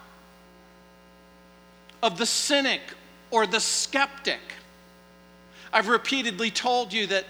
of 2.03 2.19
the 2.19 2.27
cynic 2.27 2.83
or 3.31 3.47
the 3.47 3.61
skeptic. 3.61 4.41
I've 5.73 5.89
repeatedly 5.89 6.51
told 6.51 6.93
you 6.93 7.07
that 7.09 7.25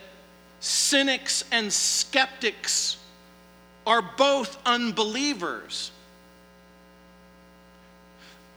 cynics 0.61 1.45
and 1.53 1.73
skeptics 1.73 2.97
are 3.87 4.03
both 4.03 4.59
unbelievers. 4.67 5.93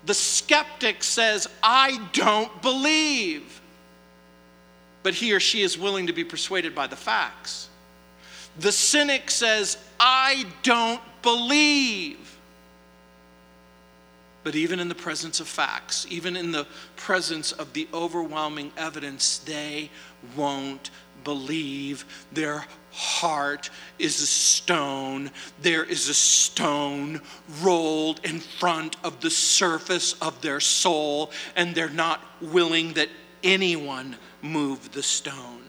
The 0.06 0.14
skeptic 0.16 1.04
says, 1.04 1.48
I 1.62 2.02
don't 2.14 2.62
believe 2.62 3.61
but 5.04 5.14
he 5.14 5.34
or 5.34 5.40
she 5.40 5.62
is 5.62 5.78
willing 5.78 6.08
to 6.08 6.14
be 6.14 6.24
persuaded 6.24 6.76
by 6.76 6.88
the 6.88 6.96
facts. 6.96 7.70
The 8.60 8.72
cynic 8.72 9.32
says, 9.32 9.78
I 10.00 10.46
don't 10.64 11.02
believe. 11.22 12.18
But 14.44 14.56
even 14.56 14.80
in 14.80 14.90
the 14.90 14.96
presence 14.96 15.40
of 15.40 15.48
facts, 15.48 16.08
even 16.10 16.36
in 16.36 16.52
the 16.52 16.66
presence 16.96 17.52
of 17.52 17.74
the 17.74 17.88
overwhelming 17.94 18.72
evidence, 18.76 19.38
they 19.40 19.90
won't 20.36 20.90
believe. 21.24 22.06
Their 22.32 22.66
heart 22.92 23.70
is 24.00 24.20
a 24.20 24.26
stone. 24.26 25.30
There 25.62 25.84
is 25.84 26.10
a 26.10 26.14
stone 26.14 27.22
rolled 27.62 28.20
in 28.26 28.40
front 28.40 28.98
of 29.04 29.22
the 29.22 29.30
surface 29.30 30.14
of 30.22 30.42
their 30.42 30.60
soul, 30.60 31.32
and 31.56 31.76
they're 31.76 31.90
not 31.90 32.22
willing 32.42 32.94
that 32.94 33.10
anyone 33.44 34.18
move 34.42 34.92
the 34.92 35.04
stone. 35.04 35.64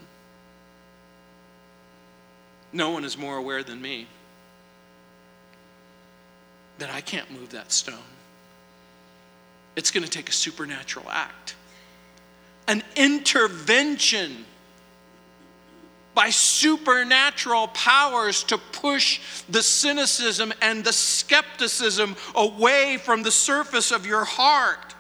No 2.73 2.91
one 2.91 3.05
is 3.05 3.19
more 3.19 3.37
aware 3.37 3.63
than 3.63 3.81
me 3.81 4.07
that 6.79 6.91
I 6.91 7.01
can't 7.01 7.31
move 7.31 7.51
that 7.51 7.71
stone. 7.71 7.99
It's 9.77 9.91
going 9.91 10.05
to 10.05 10.11
take 10.11 10.29
a 10.29 10.33
supernatural 10.33 11.07
act, 11.11 11.55
an 12.67 12.83
intervention 12.97 14.45
by 16.15 16.29
supernatural 16.31 17.69
powers 17.69 18.45
to 18.45 18.59
push 18.59 19.43
the 19.49 19.63
cynicism 19.63 20.53
and 20.61 20.85
the 20.85 20.93
skepticism 20.93 22.17
away 22.35 22.99
from 22.99 23.23
the 23.23 23.31
surface 23.31 23.91
of 23.91 24.05
your 24.05 24.25
heart. 24.25 24.92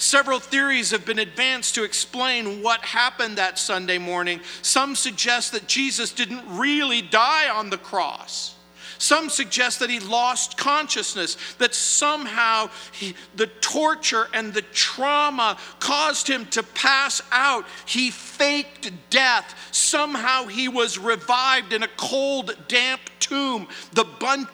Several 0.00 0.40
theories 0.40 0.92
have 0.92 1.04
been 1.04 1.18
advanced 1.18 1.74
to 1.74 1.84
explain 1.84 2.62
what 2.62 2.80
happened 2.80 3.36
that 3.36 3.58
Sunday 3.58 3.98
morning. 3.98 4.40
Some 4.62 4.96
suggest 4.96 5.52
that 5.52 5.66
Jesus 5.66 6.10
didn't 6.10 6.42
really 6.48 7.02
die 7.02 7.50
on 7.50 7.68
the 7.68 7.76
cross. 7.76 8.54
Some 8.96 9.28
suggest 9.28 9.78
that 9.80 9.90
he 9.90 10.00
lost 10.00 10.56
consciousness, 10.56 11.36
that 11.58 11.74
somehow 11.74 12.70
he, 12.92 13.14
the 13.36 13.48
torture 13.48 14.28
and 14.32 14.54
the 14.54 14.62
trauma 14.62 15.58
caused 15.80 16.26
him 16.26 16.46
to 16.46 16.62
pass 16.62 17.20
out. 17.30 17.66
He 17.84 18.10
faked 18.10 18.90
death. 19.10 19.54
Somehow 19.70 20.46
he 20.46 20.68
was 20.68 20.98
revived 20.98 21.74
in 21.74 21.82
a 21.82 21.88
cold, 21.88 22.56
damp 22.68 23.02
tomb. 23.18 23.68
The 23.92 24.06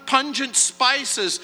pungent 0.07 0.57
spices 0.57 1.39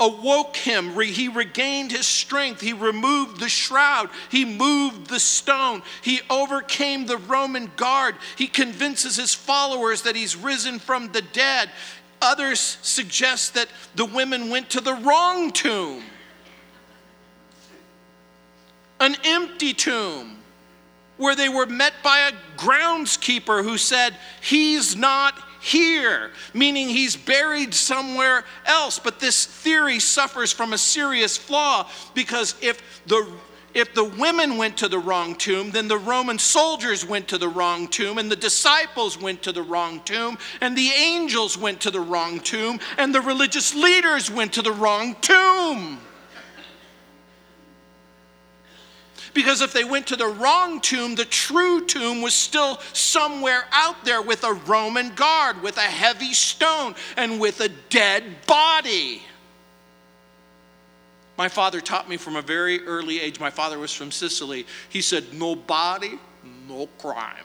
awoke 0.00 0.56
him. 0.56 0.98
He 0.98 1.28
regained 1.28 1.92
his 1.92 2.06
strength. 2.06 2.60
He 2.60 2.72
removed 2.72 3.38
the 3.38 3.48
shroud. 3.48 4.08
He 4.30 4.44
moved 4.44 5.08
the 5.08 5.20
stone. 5.20 5.82
He 6.02 6.22
overcame 6.30 7.06
the 7.06 7.18
Roman 7.18 7.70
guard. 7.76 8.16
He 8.36 8.46
convinces 8.46 9.16
his 9.16 9.34
followers 9.34 10.02
that 10.02 10.16
he's 10.16 10.34
risen 10.34 10.78
from 10.78 11.12
the 11.12 11.22
dead. 11.22 11.70
Others 12.22 12.78
suggest 12.82 13.54
that 13.54 13.68
the 13.94 14.06
women 14.06 14.50
went 14.50 14.70
to 14.70 14.80
the 14.80 14.94
wrong 14.94 15.50
tomb, 15.52 16.02
an 18.98 19.16
empty 19.24 19.72
tomb 19.72 20.38
where 21.16 21.34
they 21.34 21.48
were 21.48 21.66
met 21.66 21.92
by 22.02 22.18
a 22.20 22.32
groundskeeper 22.58 23.62
who 23.62 23.76
said, 23.76 24.16
He's 24.40 24.96
not 24.96 25.34
here, 25.60 26.30
meaning 26.54 26.88
he's 26.88 27.16
buried 27.16 27.74
somewhere 27.74 28.44
else. 28.66 28.98
But 28.98 29.20
this 29.20 29.44
theory 29.44 30.00
suffers 30.00 30.52
from 30.52 30.72
a 30.72 30.78
serious 30.78 31.36
flaw 31.36 31.88
because 32.14 32.54
if 32.60 32.82
the 33.06 33.26
if 33.72 33.94
the 33.94 34.04
women 34.04 34.56
went 34.56 34.76
to 34.78 34.88
the 34.88 34.98
wrong 34.98 35.34
tomb, 35.36 35.70
then 35.70 35.86
the 35.86 35.98
Roman 35.98 36.38
soldiers 36.38 37.06
went 37.06 37.28
to 37.28 37.38
the 37.38 37.48
wrong 37.48 37.86
tomb, 37.86 38.18
and 38.18 38.30
the 38.30 38.34
disciples 38.34 39.16
went 39.16 39.42
to 39.42 39.52
the 39.52 39.62
wrong 39.62 40.00
tomb, 40.00 40.38
and 40.60 40.76
the 40.76 40.88
angels 40.88 41.56
went 41.56 41.80
to 41.82 41.90
the 41.90 42.00
wrong 42.00 42.40
tomb, 42.40 42.80
and 42.98 43.14
the 43.14 43.20
religious 43.20 43.72
leaders 43.72 44.28
went 44.28 44.52
to 44.54 44.62
the 44.62 44.72
wrong 44.72 45.14
tomb. 45.20 46.00
Because 49.32 49.60
if 49.60 49.72
they 49.72 49.84
went 49.84 50.08
to 50.08 50.16
the 50.16 50.26
wrong 50.26 50.80
tomb, 50.80 51.14
the 51.14 51.24
true 51.24 51.86
tomb 51.86 52.20
was 52.20 52.34
still 52.34 52.80
somewhere 52.92 53.64
out 53.70 54.04
there 54.04 54.22
with 54.22 54.42
a 54.42 54.52
Roman 54.52 55.14
guard, 55.14 55.62
with 55.62 55.76
a 55.76 55.82
heavy 55.82 56.34
stone, 56.34 56.94
and 57.16 57.40
with 57.40 57.60
a 57.60 57.68
dead 57.68 58.24
body. 58.46 59.22
My 61.38 61.48
father 61.48 61.80
taught 61.80 62.08
me 62.08 62.16
from 62.16 62.36
a 62.36 62.42
very 62.42 62.84
early 62.84 63.20
age. 63.20 63.40
My 63.40 63.50
father 63.50 63.78
was 63.78 63.94
from 63.94 64.10
Sicily. 64.10 64.66
He 64.88 65.00
said, 65.00 65.32
No 65.32 65.54
body, 65.54 66.18
no 66.68 66.88
crime. 66.98 67.36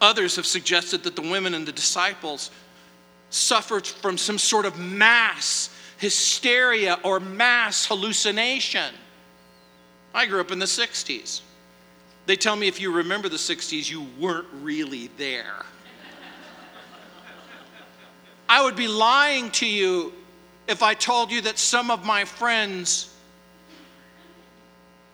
Others 0.00 0.36
have 0.36 0.46
suggested 0.46 1.02
that 1.02 1.16
the 1.16 1.22
women 1.22 1.54
and 1.54 1.66
the 1.66 1.72
disciples 1.72 2.52
suffered 3.32 3.86
from 3.86 4.16
some 4.16 4.38
sort 4.38 4.66
of 4.66 4.78
mass 4.78 5.70
hysteria 5.98 6.98
or 7.02 7.20
mass 7.20 7.86
hallucination. 7.86 8.94
I 10.14 10.26
grew 10.26 10.40
up 10.40 10.50
in 10.50 10.58
the 10.58 10.66
60s. 10.66 11.40
They 12.26 12.36
tell 12.36 12.54
me 12.54 12.68
if 12.68 12.80
you 12.80 12.92
remember 12.92 13.28
the 13.28 13.36
60s, 13.36 13.90
you 13.90 14.06
weren't 14.18 14.46
really 14.60 15.08
there. 15.16 15.64
I 18.48 18.62
would 18.62 18.76
be 18.76 18.88
lying 18.88 19.50
to 19.52 19.66
you 19.66 20.12
if 20.68 20.82
I 20.82 20.94
told 20.94 21.30
you 21.30 21.40
that 21.42 21.58
some 21.58 21.90
of 21.90 22.04
my 22.04 22.24
friends 22.24 23.14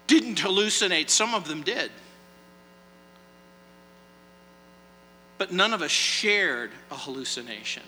didn't 0.07 0.39
hallucinate. 0.39 1.09
Some 1.09 1.35
of 1.35 1.47
them 1.47 1.63
did. 1.63 1.91
but 5.39 5.53
none 5.53 5.73
of 5.73 5.81
us 5.81 5.91
shared 5.91 6.73
a 6.91 6.97
hallucination. 6.97 7.85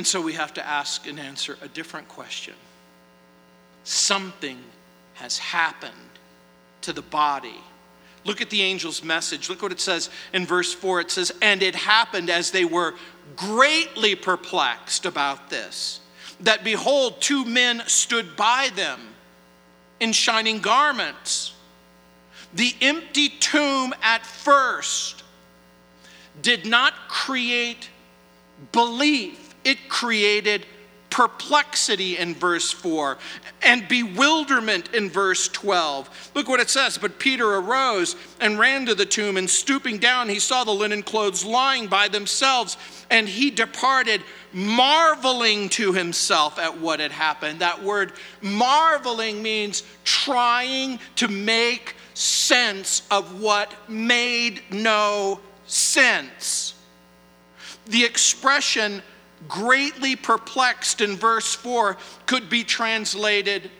And 0.00 0.06
so 0.06 0.22
we 0.22 0.32
have 0.32 0.54
to 0.54 0.66
ask 0.66 1.06
and 1.06 1.20
answer 1.20 1.58
a 1.60 1.68
different 1.68 2.08
question. 2.08 2.54
Something 3.84 4.56
has 5.12 5.36
happened 5.36 5.92
to 6.80 6.94
the 6.94 7.02
body. 7.02 7.60
Look 8.24 8.40
at 8.40 8.48
the 8.48 8.62
angel's 8.62 9.04
message. 9.04 9.50
Look 9.50 9.60
what 9.60 9.72
it 9.72 9.80
says 9.80 10.08
in 10.32 10.46
verse 10.46 10.72
4. 10.72 11.02
It 11.02 11.10
says, 11.10 11.32
And 11.42 11.62
it 11.62 11.74
happened 11.74 12.30
as 12.30 12.50
they 12.50 12.64
were 12.64 12.94
greatly 13.36 14.14
perplexed 14.14 15.04
about 15.04 15.50
this, 15.50 16.00
that 16.40 16.64
behold, 16.64 17.20
two 17.20 17.44
men 17.44 17.82
stood 17.84 18.36
by 18.36 18.70
them 18.74 19.00
in 20.00 20.12
shining 20.12 20.60
garments 20.60 21.52
the 22.54 22.74
empty 22.80 23.28
tomb 23.28 23.92
at 24.00 24.24
first 24.24 25.24
did 26.40 26.64
not 26.64 26.94
create 27.06 27.90
belief, 28.72 29.49
it 29.64 29.88
created 29.88 30.66
perplexity 31.10 32.16
in 32.16 32.34
verse 32.34 32.70
4 32.70 33.18
and 33.62 33.86
bewilderment 33.88 34.94
in 34.94 35.10
verse 35.10 35.48
12. 35.48 36.30
Look 36.34 36.48
what 36.48 36.60
it 36.60 36.70
says. 36.70 36.96
But 36.96 37.18
Peter 37.18 37.56
arose 37.56 38.16
and 38.40 38.58
ran 38.58 38.86
to 38.86 38.94
the 38.94 39.04
tomb, 39.04 39.36
and 39.36 39.50
stooping 39.50 39.98
down, 39.98 40.28
he 40.28 40.38
saw 40.38 40.64
the 40.64 40.70
linen 40.70 41.02
clothes 41.02 41.44
lying 41.44 41.88
by 41.88 42.08
themselves, 42.08 42.76
and 43.10 43.28
he 43.28 43.50
departed, 43.50 44.22
marveling 44.52 45.68
to 45.70 45.92
himself 45.92 46.58
at 46.58 46.78
what 46.78 47.00
had 47.00 47.12
happened. 47.12 47.58
That 47.58 47.82
word 47.82 48.12
marveling 48.40 49.42
means 49.42 49.82
trying 50.04 51.00
to 51.16 51.28
make 51.28 51.96
sense 52.14 53.02
of 53.10 53.40
what 53.40 53.74
made 53.88 54.62
no 54.70 55.40
sense. 55.66 56.74
The 57.86 58.04
expression 58.04 59.02
greatly 59.48 60.16
perplexed 60.16 61.00
in 61.00 61.16
verse 61.16 61.54
4 61.54 61.96
could 62.26 62.48
be 62.50 62.64
translated 62.64 63.70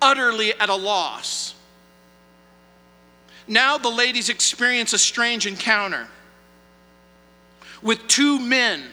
utterly 0.00 0.52
at 0.54 0.68
a 0.68 0.74
loss. 0.74 1.54
Now 3.48 3.78
the 3.78 3.88
ladies 3.88 4.28
experience 4.28 4.92
a 4.92 4.98
strange 4.98 5.46
encounter 5.46 6.08
with 7.82 8.06
two 8.08 8.38
men 8.38 8.84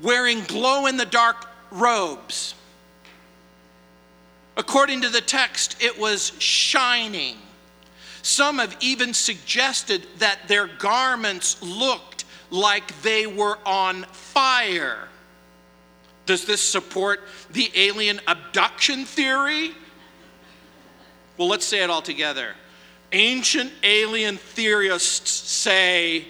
wearing 0.00 0.42
glow 0.44 0.86
in 0.86 0.96
the 0.96 1.06
dark 1.06 1.48
robes. 1.70 2.54
According 4.56 5.02
to 5.02 5.08
the 5.08 5.20
text, 5.20 5.76
it 5.80 5.98
was 5.98 6.32
shining. 6.38 7.36
Some 8.22 8.58
have 8.58 8.76
even 8.80 9.14
suggested 9.14 10.06
that 10.18 10.46
their 10.48 10.66
garments 10.66 11.62
looked 11.62 12.11
like 12.52 13.02
they 13.02 13.26
were 13.26 13.58
on 13.66 14.02
fire. 14.04 15.08
Does 16.26 16.44
this 16.44 16.60
support 16.60 17.20
the 17.50 17.70
alien 17.74 18.20
abduction 18.28 19.04
theory? 19.04 19.72
Well, 21.36 21.48
let's 21.48 21.64
say 21.64 21.82
it 21.82 21.90
all 21.90 22.02
together. 22.02 22.54
Ancient 23.10 23.72
alien 23.82 24.36
theorists 24.36 25.30
say 25.30 26.26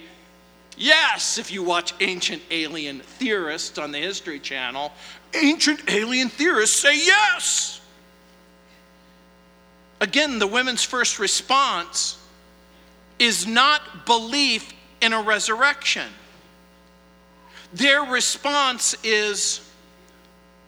yes, 0.76 1.38
if 1.38 1.52
you 1.52 1.62
watch 1.62 1.92
Ancient 2.00 2.42
Alien 2.50 3.00
Theorists 3.00 3.78
on 3.78 3.92
the 3.92 3.98
History 3.98 4.40
Channel. 4.40 4.92
Ancient 5.34 5.82
alien 5.88 6.28
theorists 6.28 6.80
say 6.80 6.96
yes. 6.96 7.80
Again, 10.00 10.38
the 10.38 10.46
women's 10.46 10.82
first 10.82 11.18
response 11.18 12.18
is 13.18 13.46
not 13.46 14.06
belief 14.06 14.72
in 15.02 15.12
a 15.12 15.20
resurrection. 15.20 16.08
Their 17.74 18.02
response 18.02 18.94
is 19.02 19.68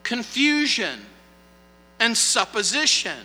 confusion 0.03 1.01
and 2.01 2.17
supposition. 2.17 3.19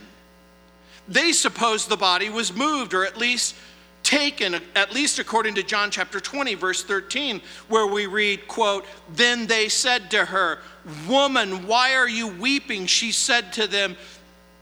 They 1.08 1.32
suppose 1.32 1.88
the 1.88 1.98
body 1.98 2.30
was 2.30 2.54
moved 2.54 2.94
or 2.94 3.06
at 3.06 3.18
least 3.18 3.56
taken 4.04 4.56
at 4.76 4.94
least 4.94 5.20
according 5.20 5.56
to 5.56 5.62
John 5.62 5.92
chapter 5.92 6.22
20 6.22 6.56
verse 6.56 6.84
13 6.84 7.42
where 7.68 7.86
we 7.86 8.06
read 8.08 8.48
quote 8.48 8.86
then 9.14 9.46
they 9.46 9.68
said 9.68 10.10
to 10.12 10.24
her 10.24 10.60
woman 11.08 11.68
why 11.68 11.96
are 11.96 12.08
you 12.08 12.28
weeping 12.28 12.86
she 12.86 13.12
said 13.12 13.52
to 13.54 13.68
them 13.68 13.98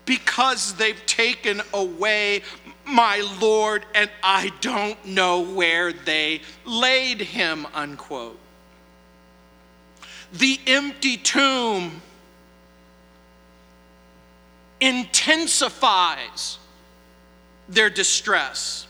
because 0.05 0.73
they've 0.73 1.05
taken 1.05 1.61
away 1.75 2.41
my 2.87 3.27
Lord 3.39 3.85
and 3.93 4.09
I 4.23 4.51
don't 4.61 5.03
know 5.05 5.41
where 5.41 5.91
they 5.93 6.41
laid 6.65 7.21
him, 7.21 7.67
unquote. 7.73 8.39
The 10.33 10.59
empty 10.67 11.17
tomb 11.17 12.01
intensifies 14.79 16.59
their 17.69 17.89
distress. 17.89 18.87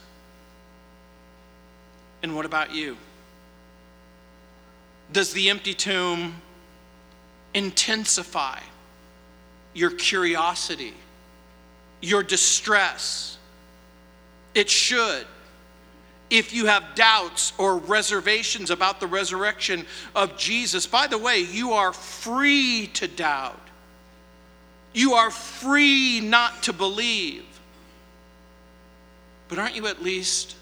And 2.22 2.34
what 2.34 2.44
about 2.44 2.74
you? 2.74 2.96
Does 5.12 5.32
the 5.32 5.50
empty 5.50 5.74
tomb 5.74 6.34
intensify 7.54 8.60
your 9.74 9.90
curiosity? 9.90 10.94
your 12.00 12.22
distress. 12.22 13.37
It 14.58 14.68
should. 14.68 15.24
If 16.30 16.52
you 16.52 16.66
have 16.66 16.96
doubts 16.96 17.52
or 17.58 17.78
reservations 17.78 18.70
about 18.70 18.98
the 18.98 19.06
resurrection 19.06 19.86
of 20.16 20.36
Jesus, 20.36 20.84
by 20.84 21.06
the 21.06 21.16
way, 21.16 21.38
you 21.38 21.74
are 21.74 21.92
free 21.92 22.90
to 22.94 23.06
doubt. 23.06 23.60
You 24.92 25.12
are 25.12 25.30
free 25.30 26.20
not 26.20 26.64
to 26.64 26.72
believe. 26.72 27.44
But 29.48 29.60
aren't 29.60 29.76
you 29.76 29.86
at 29.86 30.02
least 30.02 30.56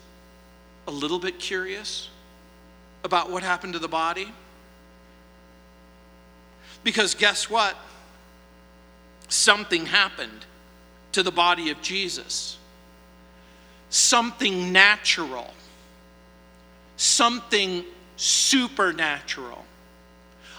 a 0.87 0.91
little 0.91 1.19
bit 1.19 1.39
curious 1.39 2.11
about 3.03 3.31
what 3.31 3.43
happened 3.43 3.73
to 3.73 3.79
the 3.79 3.89
body? 3.89 4.31
Because 6.85 7.15
guess 7.15 7.49
what? 7.49 7.75
Something 9.29 9.87
happened 9.87 10.45
to 11.13 11.23
the 11.23 11.33
body 11.33 11.71
of 11.71 11.81
Jesus. 11.81 12.59
Something 13.91 14.73
natural, 14.73 15.53
something 16.97 17.85
supernatural. 18.17 19.65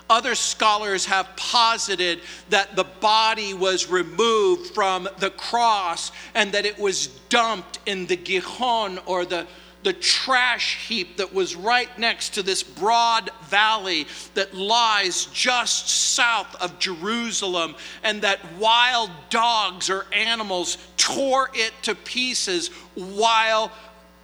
Other 0.10 0.36
scholars 0.36 1.06
have 1.06 1.28
posited 1.36 2.22
that 2.50 2.76
the 2.78 2.86
body 2.86 3.54
was 3.54 3.90
removed 3.90 4.74
from 4.74 5.10
the 5.20 5.32
cross 5.32 6.14
and 6.34 6.54
that 6.54 6.66
it 6.66 6.80
was 6.80 7.08
dumped 7.28 7.80
in 7.86 8.06
the 8.06 8.16
Gihon 8.16 9.00
or 9.06 9.26
the 9.26 9.46
the 9.88 9.94
trash 9.94 10.86
heap 10.90 11.16
that 11.16 11.34
was 11.34 11.56
right 11.56 11.98
next 11.98 12.34
to 12.34 12.44
this 12.44 12.62
broad 12.62 13.30
valley 13.44 14.06
that 14.34 14.54
lies 14.54 15.28
just 15.28 15.88
south 15.88 16.62
of 16.62 16.78
Jerusalem, 16.78 17.74
and 18.04 18.22
that 18.22 18.42
wild 18.60 19.10
dogs 19.30 19.90
or 19.90 20.06
animals 20.12 20.78
tore 20.98 21.50
it 21.54 21.72
to 21.84 21.96
pieces 21.96 22.68
while 22.96 23.72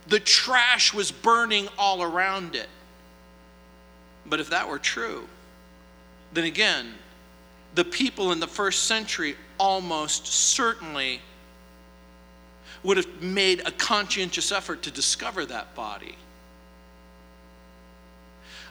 the 0.07 0.19
trash 0.19 0.93
was 0.93 1.13
burning 1.13 1.69
all 1.77 2.03
around 2.03 2.55
it. 2.55 2.67
But 4.25 4.41
if 4.41 4.49
that 4.49 4.67
were 4.67 4.79
true, 4.79 5.29
then 6.33 6.43
again, 6.43 6.93
the 7.73 7.85
people 7.85 8.33
in 8.33 8.41
the 8.41 8.47
first 8.47 8.83
century 8.83 9.37
almost 9.57 10.27
certainly 10.27 11.21
would 12.83 12.97
have 12.97 13.21
made 13.21 13.65
a 13.65 13.71
conscientious 13.71 14.51
effort 14.51 14.81
to 14.83 14.91
discover 14.91 15.45
that 15.45 15.73
body. 15.73 16.15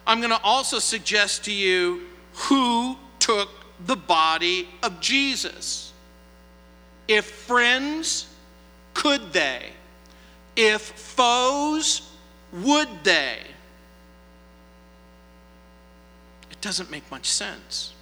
I'm 0.06 0.18
going 0.20 0.30
to 0.30 0.42
also 0.42 0.78
suggest 0.78 1.44
to 1.44 1.52
you 1.52 2.02
who 2.34 2.96
took 3.18 3.48
the 3.86 3.96
body 3.96 4.68
of 4.82 5.00
Jesus. 5.00 5.92
If 7.08 7.24
friends, 7.24 8.26
could 8.94 9.32
they? 9.32 9.70
If 10.56 10.82
foes, 10.82 12.10
would 12.52 12.88
they? 13.04 13.38
It 16.50 16.60
doesn't 16.60 16.90
make 16.90 17.08
much 17.10 17.30
sense. 17.30 17.94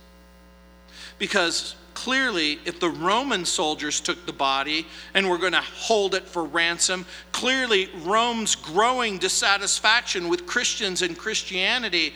Because 1.19 1.77
clearly, 2.05 2.59
if 2.65 2.81
the 2.81 2.89
Roman 2.89 3.45
soldiers 3.45 4.01
took 4.01 4.25
the 4.25 4.33
body 4.33 4.87
and 5.13 5.29
were 5.29 5.37
going 5.37 5.53
to 5.53 5.61
hold 5.61 6.15
it 6.15 6.27
for 6.27 6.45
ransom, 6.45 7.05
clearly 7.31 7.91
Rome's 8.05 8.55
growing 8.55 9.19
dissatisfaction 9.19 10.31
with 10.31 10.47
Christians 10.47 11.03
and 11.03 11.17
Christianity, 11.17 12.15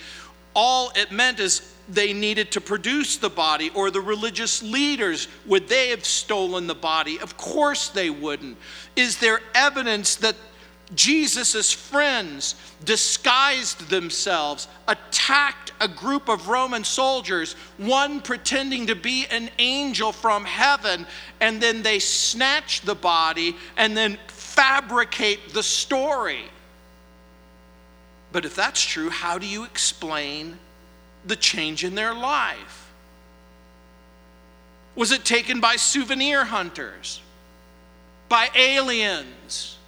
all 0.55 0.91
it 0.97 1.13
meant 1.13 1.39
is 1.39 1.71
they 1.87 2.15
needed 2.15 2.51
to 2.53 2.63
produce 2.63 3.19
the 3.19 3.29
body, 3.29 3.71
or 3.75 3.91
the 3.91 4.01
religious 4.01 4.63
leaders, 4.63 5.29
would 5.45 5.69
they 5.69 5.91
have 5.91 6.07
stolen 6.07 6.67
the 6.67 6.75
body? 6.75 7.21
Of 7.21 7.37
course 7.37 7.91
they 7.91 8.09
wouldn't. 8.09 8.57
Is 8.97 9.19
there 9.19 9.43
evidence 9.55 10.15
that 10.17 10.37
Jesus' 10.95 11.73
friends 11.73 12.55
disguised 12.85 13.89
themselves, 13.89 14.69
attacked 14.87 15.73
a 15.81 15.89
group 15.89 16.29
of 16.29 16.49
Roman 16.49 16.85
soldiers, 16.85 17.55
one 17.79 18.21
pretending 18.21 18.87
to 18.87 18.95
be 18.95 19.27
an 19.31 19.51
angel 19.59 20.13
from 20.13 20.45
heaven, 20.45 21.07
and 21.41 21.61
then 21.61 21.83
they 21.83 21.99
snatch 21.99 22.83
the 22.83 22.95
body 22.95 23.57
and 23.77 23.97
then 23.97 24.19
fabricate 24.29 25.53
the 25.53 25.63
story. 25.63 26.45
But 28.33 28.45
if 28.45 28.55
that's 28.55 28.83
true, 28.83 29.11
how 29.11 29.39
do 29.39 29.47
you 29.47 29.65
explain 29.65 30.59
the 31.25 31.37
change 31.37 31.85
in 31.85 31.95
their 31.95 32.15
life? 32.15 32.93
Was 34.97 35.13
it 35.13 35.25
taken 35.25 35.61
by 35.61 35.77
souvenir 35.77 36.45
hunters? 36.45 37.21
By 38.29 38.49
aliens? 38.55 39.79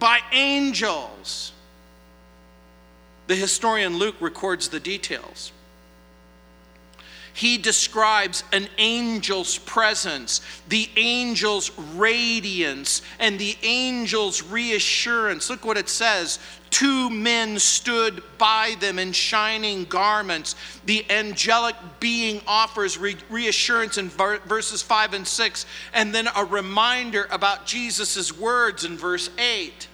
By 0.00 0.20
angels? 0.32 1.52
The 3.28 3.36
historian 3.36 3.98
Luke 3.98 4.16
records 4.18 4.70
the 4.70 4.80
details. 4.80 5.52
He 7.32 7.58
describes 7.58 8.42
an 8.52 8.68
angel's 8.76 9.56
presence, 9.58 10.40
the 10.68 10.90
angel's 10.96 11.70
radiance, 11.94 13.02
and 13.20 13.38
the 13.38 13.56
angel's 13.62 14.42
reassurance. 14.42 15.48
Look 15.48 15.64
what 15.64 15.78
it 15.78 15.88
says 15.88 16.40
two 16.70 17.10
men 17.10 17.58
stood 17.58 18.22
by 18.38 18.76
them 18.80 18.98
in 18.98 19.12
shining 19.12 19.84
garments. 19.84 20.56
The 20.86 21.08
angelic 21.10 21.76
being 22.00 22.40
offers 22.46 22.98
re- 22.98 23.16
reassurance 23.28 23.98
in 23.98 24.08
ver- 24.08 24.38
verses 24.40 24.82
5 24.82 25.14
and 25.14 25.26
6, 25.26 25.66
and 25.92 26.14
then 26.14 26.28
a 26.34 26.44
reminder 26.44 27.28
about 27.30 27.66
Jesus' 27.66 28.36
words 28.36 28.84
in 28.84 28.96
verse 28.96 29.30
8 29.38 29.88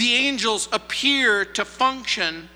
the 0.00 0.14
angels 0.14 0.66
appear 0.72 1.44
to 1.44 1.62
function 1.62 2.48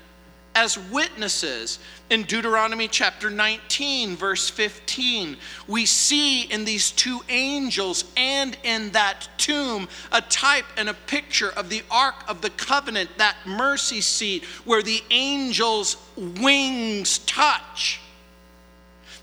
as 0.55 0.79
witnesses. 0.89 1.77
In 2.09 2.23
Deuteronomy 2.23 2.87
chapter 2.87 3.29
19, 3.29 4.15
verse 4.15 4.49
15, 4.49 5.37
we 5.67 5.85
see 5.85 6.51
in 6.51 6.65
these 6.65 6.89
two 6.89 7.19
angels 7.29 8.05
and 8.17 8.57
in 8.63 8.89
that 8.93 9.27
tomb 9.37 9.87
a 10.11 10.21
type 10.21 10.65
and 10.75 10.89
a 10.89 10.95
picture 10.95 11.51
of 11.51 11.69
the 11.69 11.83
Ark 11.91 12.15
of 12.27 12.41
the 12.41 12.49
Covenant, 12.49 13.11
that 13.17 13.35
mercy 13.45 14.01
seat 14.01 14.43
where 14.65 14.81
the 14.81 15.03
angels' 15.11 15.97
wings 16.17 17.19
touch. 17.19 18.01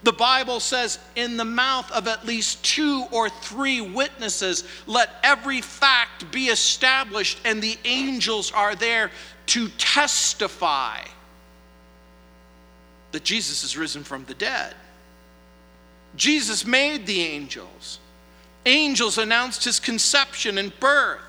The 0.05 0.13
Bible 0.13 0.59
says, 0.59 0.99
in 1.15 1.37
the 1.37 1.45
mouth 1.45 1.91
of 1.93 2.09
at 2.09 2.27
least 2.27 2.65
two 2.65 3.07
or 3.13 3.29
three 3.29 3.81
witnesses, 3.81 4.65
let 4.87 5.11
every 5.23 5.61
fact 5.61 6.31
be 6.33 6.47
established, 6.47 7.39
and 7.45 7.63
the 7.63 7.79
angels 7.85 8.51
are 8.51 8.75
there 8.75 9.13
to 9.47 9.69
testify 9.79 10.99
that 13.13 13.23
Jesus 13.23 13.63
is 13.63 13.77
risen 13.77 14.03
from 14.03 14.25
the 14.25 14.35
dead. 14.35 14.75
Jesus 16.17 16.67
made 16.67 17.07
the 17.07 17.23
angels. 17.23 18.01
Angels 18.67 19.19
announced 19.19 19.65
his 19.65 19.79
conception 19.79 20.59
and 20.59 20.79
birth. 20.81 21.21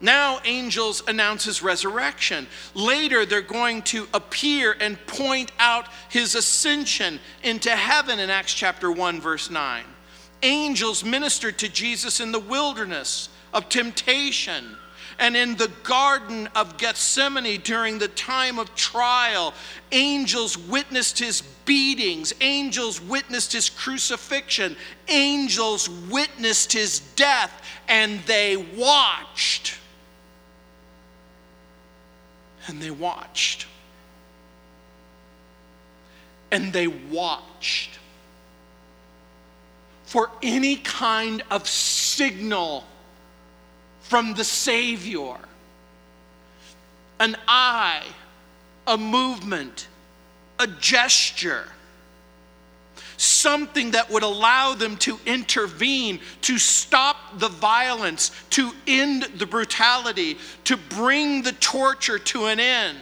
Now, 0.00 0.38
angels 0.44 1.02
announce 1.08 1.44
his 1.44 1.60
resurrection. 1.60 2.46
Later, 2.74 3.26
they're 3.26 3.40
going 3.40 3.82
to 3.82 4.06
appear 4.14 4.76
and 4.78 5.04
point 5.06 5.50
out 5.58 5.88
his 6.08 6.36
ascension 6.36 7.18
into 7.42 7.70
heaven 7.70 8.20
in 8.20 8.30
Acts 8.30 8.54
chapter 8.54 8.92
1, 8.92 9.20
verse 9.20 9.50
9. 9.50 9.84
Angels 10.42 11.04
ministered 11.04 11.58
to 11.58 11.68
Jesus 11.68 12.20
in 12.20 12.30
the 12.30 12.38
wilderness 12.38 13.28
of 13.52 13.68
temptation 13.68 14.76
and 15.18 15.36
in 15.36 15.56
the 15.56 15.72
Garden 15.82 16.48
of 16.54 16.78
Gethsemane 16.78 17.60
during 17.62 17.98
the 17.98 18.06
time 18.06 18.60
of 18.60 18.72
trial. 18.76 19.52
Angels 19.90 20.56
witnessed 20.56 21.18
his 21.18 21.42
beatings, 21.64 22.32
angels 22.40 23.00
witnessed 23.00 23.52
his 23.52 23.68
crucifixion, 23.68 24.76
angels 25.08 25.90
witnessed 25.90 26.72
his 26.72 27.00
death, 27.16 27.62
and 27.88 28.20
they 28.20 28.56
watched 28.56 29.74
and 32.68 32.80
they 32.80 32.90
watched. 32.90 33.66
And 36.50 36.72
they 36.72 36.86
watched 36.86 37.98
for 40.04 40.30
any 40.42 40.76
kind 40.76 41.42
of 41.50 41.68
signal 41.68 42.84
from 44.00 44.34
the 44.34 44.44
Savior 44.44 45.36
an 47.20 47.36
eye, 47.46 48.04
a 48.86 48.96
movement, 48.96 49.88
a 50.58 50.66
gesture 50.66 51.68
something 53.18 53.90
that 53.90 54.10
would 54.10 54.22
allow 54.22 54.74
them 54.74 54.96
to 54.96 55.18
intervene, 55.26 56.20
to 56.40 56.56
stop 56.56 57.16
the 57.38 57.48
violence, 57.48 58.30
to 58.50 58.70
end 58.86 59.24
the 59.36 59.44
brutality, 59.44 60.38
to 60.64 60.76
bring 60.76 61.42
the 61.42 61.52
torture 61.52 62.18
to 62.18 62.46
an 62.46 62.60
end. 62.60 62.98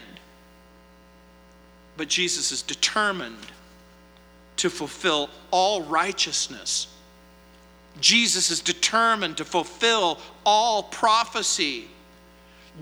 But 1.96 2.08
Jesus 2.08 2.50
is 2.50 2.62
determined 2.62 3.36
to 4.56 4.70
fulfill 4.70 5.28
all 5.50 5.82
righteousness. 5.82 6.88
Jesus 8.00 8.50
is 8.50 8.60
determined 8.60 9.36
to 9.36 9.44
fulfill 9.44 10.18
all 10.44 10.82
prophecy. 10.82 11.88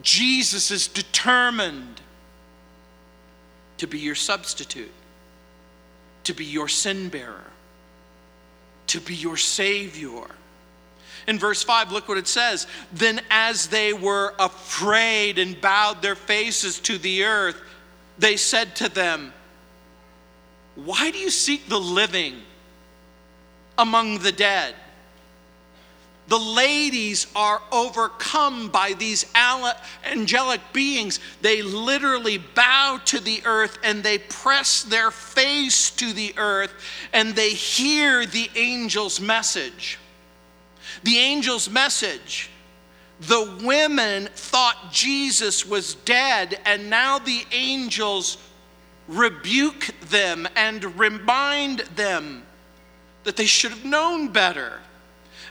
Jesus 0.03 0.71
is 0.71 0.87
determined 0.87 2.01
to 3.79 3.89
be 3.89 3.99
your 3.99 4.15
substitute 4.15 4.91
to 6.25 6.35
be 6.35 6.45
your 6.45 6.69
sin 6.69 7.09
bearer, 7.09 7.45
to 8.89 9.01
be 9.01 9.15
your 9.15 9.37
Savior. 9.37 10.27
In 11.27 11.39
verse 11.39 11.63
5, 11.63 11.93
look 11.93 12.09
what 12.09 12.19
it 12.19 12.29
says. 12.29 12.67
Then, 12.93 13.21
as 13.31 13.69
they 13.69 13.93
were 13.93 14.35
afraid 14.39 15.39
and 15.39 15.59
bowed 15.61 16.03
their 16.03 16.15
faces 16.15 16.79
to 16.81 16.99
the 16.99 17.25
earth, 17.25 17.61
they 18.19 18.37
said 18.37 18.77
to 18.77 18.89
them, 18.89 19.33
Why 20.75 21.11
do 21.11 21.19
you 21.19 21.31
seek 21.31 21.69
the 21.69 21.81
living 21.81 22.43
among 23.79 24.19
the 24.19 24.33
dead? 24.33 24.75
The 26.27 26.39
ladies 26.39 27.27
are 27.37 27.61
overcome 27.71 28.69
by 28.69 28.95
these 28.95 29.27
angelic 30.05 30.61
beings. 30.73 31.21
They 31.43 31.61
literally 31.61 32.39
bow 32.39 33.01
to 33.07 33.21
the 33.21 33.43
earth 33.45 33.79
and 33.85 34.03
they 34.03 34.19
press 34.19 34.83
their 34.83 35.11
face 35.11 35.91
to 35.91 36.13
the 36.13 36.33
earth 36.39 36.73
and 37.13 37.35
they 37.35 37.51
hear 37.51 38.25
the 38.25 38.49
angel's 38.57 39.21
message. 39.21 39.99
The 41.03 41.19
angel's 41.19 41.69
message 41.69 42.51
the 43.21 43.59
women 43.63 44.27
thought 44.35 44.93
Jesus 44.93 45.65
was 45.65 45.95
dead, 45.95 46.61
and 46.65 46.91
now 46.91 47.19
the 47.19 47.45
angels 47.53 48.39
rebuke 49.07 49.91
them 50.11 50.49
and 50.57 50.99
remind 50.99 51.81
them 51.81 52.45
that 53.23 53.37
they 53.37 53.47
should 53.47 53.71
have 53.71 53.85
known 53.85 54.29
better. 54.29 54.81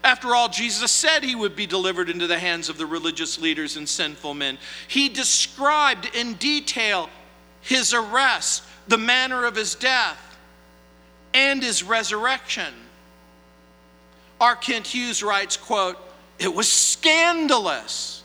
After 0.03 0.35
all, 0.35 0.49
Jesus 0.49 0.91
said 0.91 1.23
he 1.23 1.35
would 1.35 1.55
be 1.55 1.65
delivered 1.65 2.09
into 2.09 2.27
the 2.27 2.37
hands 2.37 2.67
of 2.67 2.77
the 2.77 2.85
religious 2.85 3.39
leaders 3.39 3.77
and 3.77 3.87
sinful 3.87 4.33
men. 4.33 4.57
He 4.87 5.07
described 5.07 6.09
in 6.13 6.33
detail 6.33 7.09
his 7.61 7.93
arrest, 7.93 8.63
the 8.87 8.97
manner 8.97 9.45
of 9.45 9.55
his 9.55 9.75
death, 9.75 10.37
and 11.33 11.63
his 11.63 11.83
resurrection. 11.83 12.73
R. 14.41 14.57
Kent 14.57 14.87
Hughes 14.87 15.23
writes, 15.23 15.55
quote, 15.55 15.97
it 16.37 16.53
was 16.53 16.67
scandalous 16.67 18.23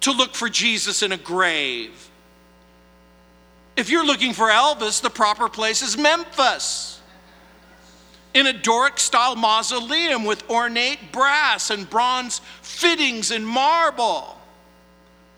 to 0.00 0.12
look 0.12 0.34
for 0.34 0.48
Jesus 0.48 1.02
in 1.02 1.12
a 1.12 1.18
grave. 1.18 2.10
If 3.76 3.90
you're 3.90 4.06
looking 4.06 4.32
for 4.32 4.46
Elvis, 4.46 5.02
the 5.02 5.10
proper 5.10 5.50
place 5.50 5.82
is 5.82 5.98
Memphis. 5.98 6.95
In 8.36 8.46
a 8.46 8.52
Doric 8.52 8.98
style 8.98 9.34
mausoleum 9.34 10.26
with 10.26 10.46
ornate 10.50 11.10
brass 11.10 11.70
and 11.70 11.88
bronze 11.88 12.42
fittings 12.60 13.30
and 13.30 13.46
marble. 13.46 14.38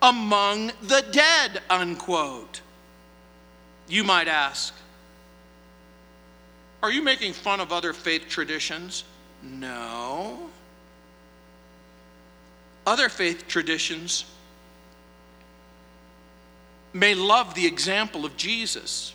Among 0.02 0.72
the 0.82 1.06
dead, 1.12 1.62
unquote. 1.70 2.60
You 3.86 4.02
might 4.02 4.26
ask, 4.26 4.74
are 6.82 6.90
you 6.90 7.00
making 7.00 7.34
fun 7.34 7.60
of 7.60 7.70
other 7.70 7.92
faith 7.92 8.28
traditions? 8.28 9.04
No. 9.44 10.50
Other 12.84 13.08
faith 13.08 13.46
traditions 13.46 14.24
may 16.92 17.14
love 17.14 17.54
the 17.54 17.64
example 17.64 18.24
of 18.24 18.36
Jesus. 18.36 19.14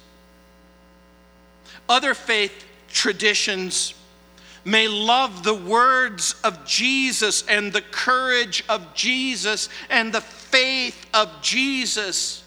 Other 1.89 2.13
faith 2.13 2.65
traditions 2.93 3.93
may 4.65 4.87
love 4.87 5.43
the 5.43 5.53
words 5.53 6.35
of 6.43 6.65
Jesus 6.65 7.43
and 7.49 7.73
the 7.73 7.81
courage 7.81 8.63
of 8.69 8.93
Jesus 8.93 9.67
and 9.89 10.13
the 10.13 10.21
faith 10.21 11.05
of 11.13 11.29
Jesus. 11.41 12.42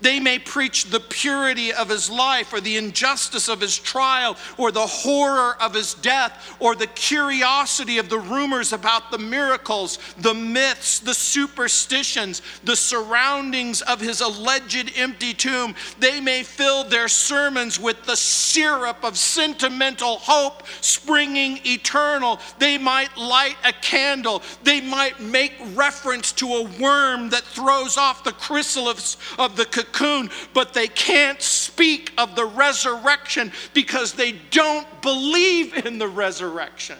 They 0.00 0.20
may 0.20 0.38
preach 0.38 0.84
the 0.84 1.00
purity 1.00 1.72
of 1.72 1.88
his 1.88 2.08
life 2.08 2.52
or 2.52 2.60
the 2.60 2.76
injustice 2.76 3.48
of 3.48 3.60
his 3.60 3.76
trial 3.78 4.36
or 4.56 4.70
the 4.70 4.86
horror 4.86 5.56
of 5.60 5.74
his 5.74 5.94
death 5.94 6.56
or 6.60 6.74
the 6.74 6.86
curiosity 6.86 7.98
of 7.98 8.08
the 8.08 8.18
rumors 8.18 8.72
about 8.72 9.10
the 9.10 9.18
miracles, 9.18 9.98
the 10.18 10.34
myths, 10.34 11.00
the 11.00 11.14
superstitions, 11.14 12.42
the 12.64 12.76
surroundings 12.76 13.82
of 13.82 14.00
his 14.00 14.20
alleged 14.20 14.92
empty 14.96 15.34
tomb. 15.34 15.74
They 15.98 16.20
may 16.20 16.42
fill 16.42 16.84
their 16.84 17.08
sermons 17.08 17.80
with 17.80 18.04
the 18.04 18.16
syrup 18.16 19.02
of 19.02 19.18
sentimental 19.18 20.16
hope 20.18 20.62
springing 20.80 21.60
eternal. 21.64 22.40
They 22.58 22.78
might 22.78 23.16
light 23.16 23.56
a 23.64 23.72
candle. 23.72 24.42
They 24.62 24.80
might 24.80 25.20
make 25.20 25.54
reference 25.74 26.32
to 26.32 26.46
a 26.46 26.62
worm 26.80 27.30
that 27.30 27.42
throws 27.42 27.96
off 27.96 28.24
the 28.24 28.32
chrysalis 28.32 29.16
of 29.38 29.56
the 29.56 29.64
cocoon 29.92 30.30
but 30.54 30.74
they 30.74 30.88
can't 30.88 31.40
speak 31.40 32.12
of 32.18 32.36
the 32.36 32.44
resurrection 32.44 33.52
because 33.74 34.12
they 34.12 34.32
don't 34.50 34.86
believe 35.02 35.86
in 35.86 35.98
the 35.98 36.08
resurrection. 36.08 36.98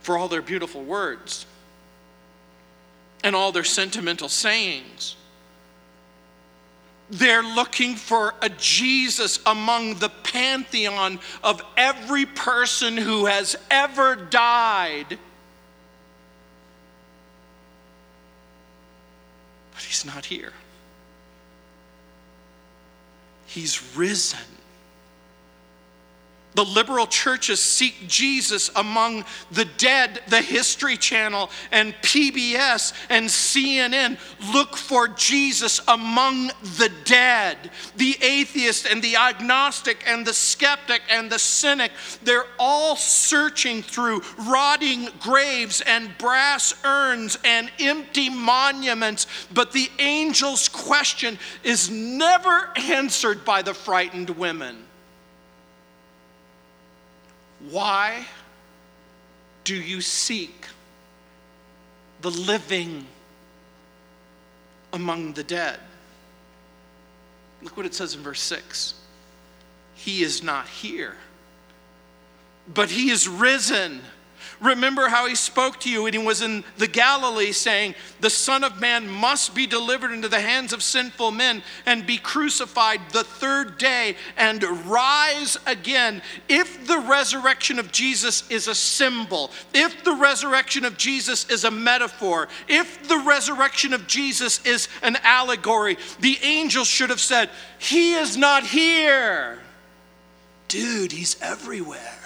For 0.00 0.16
all 0.16 0.28
their 0.28 0.42
beautiful 0.42 0.82
words 0.82 1.46
and 3.22 3.34
all 3.36 3.52
their 3.52 3.64
sentimental 3.64 4.28
sayings. 4.28 5.16
They're 7.10 7.42
looking 7.42 7.96
for 7.96 8.34
a 8.42 8.50
Jesus 8.50 9.40
among 9.46 9.94
the 9.94 10.10
pantheon 10.10 11.20
of 11.42 11.62
every 11.76 12.26
person 12.26 12.96
who 12.96 13.26
has 13.26 13.56
ever 13.70 14.14
died 14.14 15.18
But 19.78 19.84
he's 19.84 20.04
not 20.04 20.24
here. 20.24 20.52
He's 23.46 23.80
risen. 23.94 24.57
The 26.54 26.64
liberal 26.64 27.06
churches 27.06 27.60
seek 27.60 28.08
Jesus 28.08 28.70
among 28.74 29.24
the 29.52 29.66
dead. 29.66 30.22
The 30.28 30.40
History 30.40 30.96
Channel 30.96 31.50
and 31.70 31.94
PBS 32.02 32.94
and 33.10 33.26
CNN 33.26 34.18
look 34.52 34.76
for 34.76 35.08
Jesus 35.08 35.80
among 35.86 36.48
the 36.78 36.90
dead. 37.04 37.70
The 37.96 38.16
atheist 38.20 38.86
and 38.86 39.02
the 39.02 39.16
agnostic 39.16 40.02
and 40.06 40.26
the 40.26 40.32
skeptic 40.32 41.02
and 41.10 41.30
the 41.30 41.38
cynic, 41.38 41.92
they're 42.24 42.46
all 42.58 42.96
searching 42.96 43.82
through 43.82 44.22
rotting 44.38 45.10
graves 45.20 45.80
and 45.82 46.16
brass 46.18 46.74
urns 46.82 47.38
and 47.44 47.70
empty 47.78 48.30
monuments. 48.30 49.26
But 49.52 49.72
the 49.72 49.90
angel's 49.98 50.68
question 50.68 51.38
is 51.62 51.90
never 51.90 52.72
answered 52.76 53.44
by 53.44 53.62
the 53.62 53.74
frightened 53.74 54.30
women. 54.30 54.87
Why 57.70 58.26
do 59.64 59.74
you 59.74 60.00
seek 60.00 60.66
the 62.22 62.30
living 62.30 63.06
among 64.92 65.34
the 65.34 65.44
dead? 65.44 65.78
Look 67.62 67.76
what 67.76 67.86
it 67.86 67.94
says 67.94 68.14
in 68.14 68.22
verse 68.22 68.40
6 68.40 68.94
He 69.94 70.22
is 70.22 70.42
not 70.42 70.68
here, 70.68 71.16
but 72.72 72.90
He 72.90 73.10
is 73.10 73.28
risen 73.28 74.00
Remember 74.60 75.08
how 75.08 75.26
he 75.26 75.34
spoke 75.34 75.80
to 75.80 75.90
you 75.90 76.04
when 76.04 76.12
he 76.12 76.18
was 76.18 76.42
in 76.42 76.64
the 76.76 76.86
Galilee, 76.86 77.52
saying, 77.52 77.94
The 78.20 78.30
Son 78.30 78.64
of 78.64 78.80
Man 78.80 79.08
must 79.08 79.54
be 79.54 79.66
delivered 79.66 80.12
into 80.12 80.28
the 80.28 80.40
hands 80.40 80.72
of 80.72 80.82
sinful 80.82 81.30
men 81.30 81.62
and 81.86 82.06
be 82.06 82.18
crucified 82.18 83.00
the 83.12 83.24
third 83.24 83.78
day 83.78 84.16
and 84.36 84.62
rise 84.88 85.56
again. 85.66 86.22
If 86.48 86.86
the 86.86 86.98
resurrection 86.98 87.78
of 87.78 87.92
Jesus 87.92 88.48
is 88.50 88.68
a 88.68 88.74
symbol, 88.74 89.50
if 89.72 90.04
the 90.04 90.14
resurrection 90.14 90.84
of 90.84 90.96
Jesus 90.96 91.48
is 91.50 91.64
a 91.64 91.70
metaphor, 91.70 92.48
if 92.68 93.08
the 93.08 93.18
resurrection 93.18 93.92
of 93.92 94.06
Jesus 94.06 94.64
is 94.66 94.88
an 95.02 95.16
allegory, 95.22 95.96
the 96.20 96.38
angels 96.42 96.88
should 96.88 97.10
have 97.10 97.20
said, 97.20 97.50
He 97.78 98.14
is 98.14 98.36
not 98.36 98.64
here. 98.64 99.60
Dude, 100.68 101.12
he's 101.12 101.40
everywhere. 101.40 102.17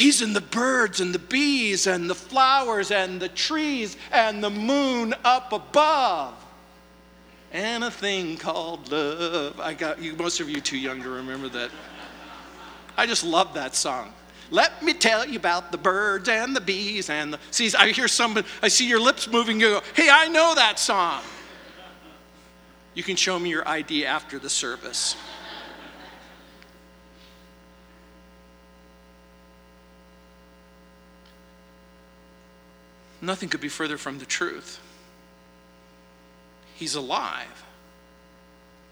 He's 0.00 0.22
in 0.22 0.32
the 0.32 0.40
birds 0.40 1.00
and 1.00 1.14
the 1.14 1.18
bees 1.18 1.86
and 1.86 2.08
the 2.08 2.14
flowers 2.14 2.90
and 2.90 3.20
the 3.20 3.28
trees 3.28 3.98
and 4.10 4.42
the 4.42 4.48
moon 4.48 5.14
up 5.24 5.52
above. 5.52 6.32
And 7.52 7.84
a 7.84 7.90
thing 7.90 8.38
called 8.38 8.90
love. 8.90 9.60
I 9.60 9.74
got 9.74 10.00
you, 10.00 10.14
most 10.14 10.40
of 10.40 10.48
you 10.48 10.62
too 10.62 10.78
young 10.78 11.02
to 11.02 11.10
remember 11.10 11.50
that. 11.50 11.70
I 12.96 13.04
just 13.04 13.24
love 13.24 13.52
that 13.52 13.74
song. 13.74 14.14
Let 14.50 14.82
me 14.82 14.94
tell 14.94 15.28
you 15.28 15.36
about 15.36 15.70
the 15.70 15.76
birds 15.76 16.30
and 16.30 16.56
the 16.56 16.62
bees 16.62 17.10
and 17.10 17.34
the. 17.34 17.38
See, 17.50 17.70
I 17.78 17.88
hear 17.88 18.08
somebody, 18.08 18.48
I 18.62 18.68
see 18.68 18.88
your 18.88 19.00
lips 19.00 19.28
moving, 19.28 19.60
you 19.60 19.68
go, 19.68 19.82
hey, 19.94 20.08
I 20.10 20.28
know 20.28 20.54
that 20.54 20.78
song. 20.78 21.20
You 22.94 23.02
can 23.02 23.16
show 23.16 23.38
me 23.38 23.50
your 23.50 23.68
ID 23.68 24.06
after 24.06 24.38
the 24.38 24.48
service. 24.48 25.14
Nothing 33.22 33.48
could 33.48 33.60
be 33.60 33.68
further 33.68 33.98
from 33.98 34.18
the 34.18 34.26
truth. 34.26 34.80
He's 36.76 36.94
alive. 36.94 37.64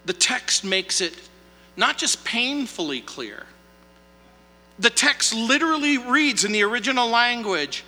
The 0.04 0.12
text 0.12 0.64
makes 0.64 1.00
it 1.00 1.14
not 1.76 1.96
just 1.96 2.24
painfully 2.24 3.00
clear, 3.00 3.46
the 4.78 4.90
text 4.90 5.34
literally 5.34 5.98
reads 5.98 6.44
in 6.44 6.52
the 6.52 6.62
original 6.62 7.08
language 7.08 7.84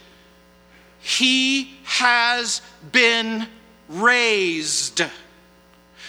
He 1.00 1.76
has 1.84 2.62
been 2.92 3.46
raised. 3.88 5.02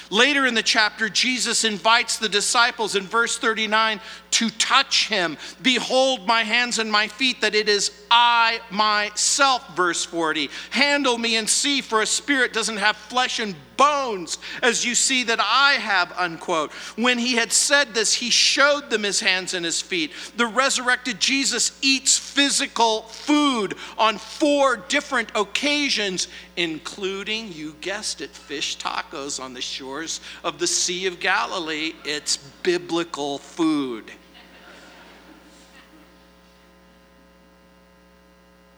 Later 0.09 0.45
in 0.45 0.55
the 0.55 0.63
chapter, 0.63 1.07
Jesus 1.07 1.63
invites 1.63 2.17
the 2.17 2.27
disciples 2.27 2.95
in 2.95 3.03
verse 3.03 3.37
39 3.37 4.01
to 4.31 4.49
touch 4.49 5.07
him. 5.07 5.37
Behold 5.61 6.25
my 6.25 6.43
hands 6.43 6.79
and 6.79 6.91
my 6.91 7.07
feet, 7.07 7.41
that 7.41 7.55
it 7.55 7.69
is 7.69 7.91
I 8.09 8.59
myself, 8.69 9.75
verse 9.75 10.03
40. 10.05 10.49
Handle 10.71 11.17
me 11.17 11.35
and 11.35 11.49
see, 11.49 11.81
for 11.81 12.01
a 12.01 12.05
spirit 12.05 12.53
doesn't 12.53 12.77
have 12.77 12.95
flesh 12.95 13.39
and 13.39 13.55
bones 13.77 14.37
as 14.61 14.85
you 14.85 14.93
see 14.93 15.23
that 15.23 15.39
I 15.41 15.73
have, 15.73 16.13
unquote. 16.17 16.71
When 16.97 17.17
he 17.17 17.33
had 17.33 17.51
said 17.51 17.93
this, 17.93 18.13
he 18.13 18.29
showed 18.29 18.89
them 18.89 19.03
his 19.03 19.19
hands 19.19 19.53
and 19.53 19.65
his 19.65 19.81
feet. 19.81 20.11
The 20.37 20.45
resurrected 20.45 21.19
Jesus 21.19 21.77
eats 21.81 22.17
physical 22.17 23.03
food 23.03 23.75
on 23.97 24.17
four 24.17 24.77
different 24.77 25.31
occasions, 25.35 26.27
including, 26.57 27.51
you 27.51 27.75
guessed 27.81 28.21
it, 28.21 28.31
fish 28.31 28.77
tacos 28.77 29.43
on 29.43 29.53
the 29.53 29.61
shores 29.61 30.21
of 30.43 30.59
the 30.59 30.67
Sea 30.67 31.07
of 31.07 31.19
Galilee. 31.19 31.93
It's 32.05 32.37
biblical 32.37 33.39
food. 33.39 34.11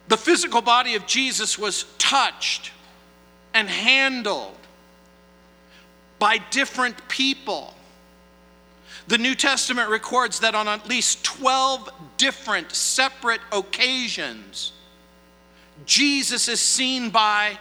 The 0.07 0.17
physical 0.17 0.61
body 0.61 0.95
of 0.95 1.07
Jesus 1.07 1.57
was 1.57 1.85
touched 1.97 2.71
and 3.53 3.69
handled 3.69 4.57
by 6.19 6.37
different 6.37 7.07
people. 7.07 7.73
The 9.07 9.17
New 9.17 9.35
Testament 9.35 9.89
records 9.89 10.39
that 10.39 10.55
on 10.55 10.67
at 10.67 10.87
least 10.87 11.23
12 11.23 11.89
different 12.17 12.73
separate 12.73 13.41
occasions, 13.51 14.71
Jesus 15.85 16.47
is 16.47 16.61
seen 16.61 17.09
by 17.09 17.57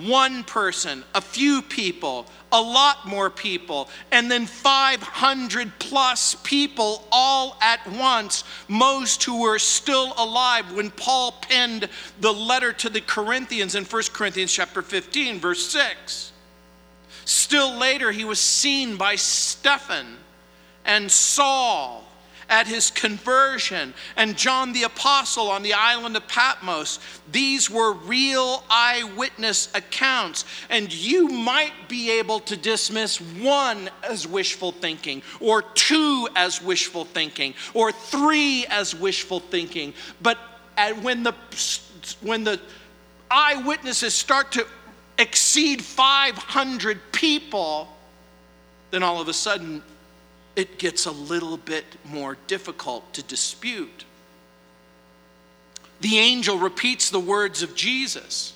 one 0.00 0.42
person, 0.44 1.04
a 1.14 1.20
few 1.20 1.60
people, 1.60 2.26
a 2.50 2.60
lot 2.60 3.06
more 3.06 3.28
people, 3.28 3.88
and 4.10 4.30
then 4.30 4.46
500 4.46 5.78
plus 5.78 6.34
people 6.42 7.06
all 7.12 7.56
at 7.60 7.86
once, 7.92 8.44
most 8.68 9.22
who 9.24 9.42
were 9.42 9.58
still 9.58 10.14
alive 10.16 10.72
when 10.72 10.90
Paul 10.90 11.32
penned 11.42 11.88
the 12.20 12.32
letter 12.32 12.72
to 12.72 12.88
the 12.88 13.02
Corinthians 13.02 13.74
in 13.74 13.84
1 13.84 14.02
Corinthians 14.12 14.52
chapter 14.52 14.80
15 14.80 15.38
verse 15.40 15.66
6. 15.66 16.32
Still 17.24 17.76
later 17.76 18.12
he 18.12 18.24
was 18.24 18.40
seen 18.40 18.96
by 18.96 19.16
Stephen 19.16 20.16
and 20.84 21.10
Saul 21.10 22.01
at 22.48 22.66
his 22.66 22.90
conversion 22.90 23.94
and 24.16 24.36
John 24.36 24.72
the 24.72 24.84
Apostle 24.84 25.48
on 25.48 25.62
the 25.62 25.74
island 25.74 26.16
of 26.16 26.26
Patmos. 26.28 26.98
These 27.30 27.70
were 27.70 27.92
real 27.92 28.64
eyewitness 28.68 29.68
accounts, 29.74 30.44
and 30.68 30.92
you 30.92 31.28
might 31.28 31.88
be 31.88 32.10
able 32.10 32.40
to 32.40 32.56
dismiss 32.56 33.20
one 33.20 33.90
as 34.02 34.26
wishful 34.26 34.72
thinking, 34.72 35.22
or 35.40 35.62
two 35.62 36.28
as 36.36 36.62
wishful 36.62 37.04
thinking, 37.04 37.54
or 37.74 37.92
three 37.92 38.66
as 38.68 38.94
wishful 38.94 39.40
thinking. 39.40 39.94
But 40.20 40.38
when 41.02 41.22
the 41.22 41.34
when 42.20 42.44
the 42.44 42.60
eyewitnesses 43.30 44.14
start 44.14 44.52
to 44.52 44.66
exceed 45.18 45.82
500 45.82 47.12
people, 47.12 47.88
then 48.90 49.02
all 49.02 49.20
of 49.20 49.28
a 49.28 49.32
sudden 49.32 49.82
it 50.56 50.78
gets 50.78 51.06
a 51.06 51.10
little 51.10 51.56
bit 51.56 51.84
more 52.04 52.36
difficult 52.46 53.12
to 53.14 53.22
dispute. 53.22 54.04
The 56.00 56.18
angel 56.18 56.58
repeats 56.58 57.10
the 57.10 57.20
words 57.20 57.62
of 57.62 57.74
Jesus 57.74 58.54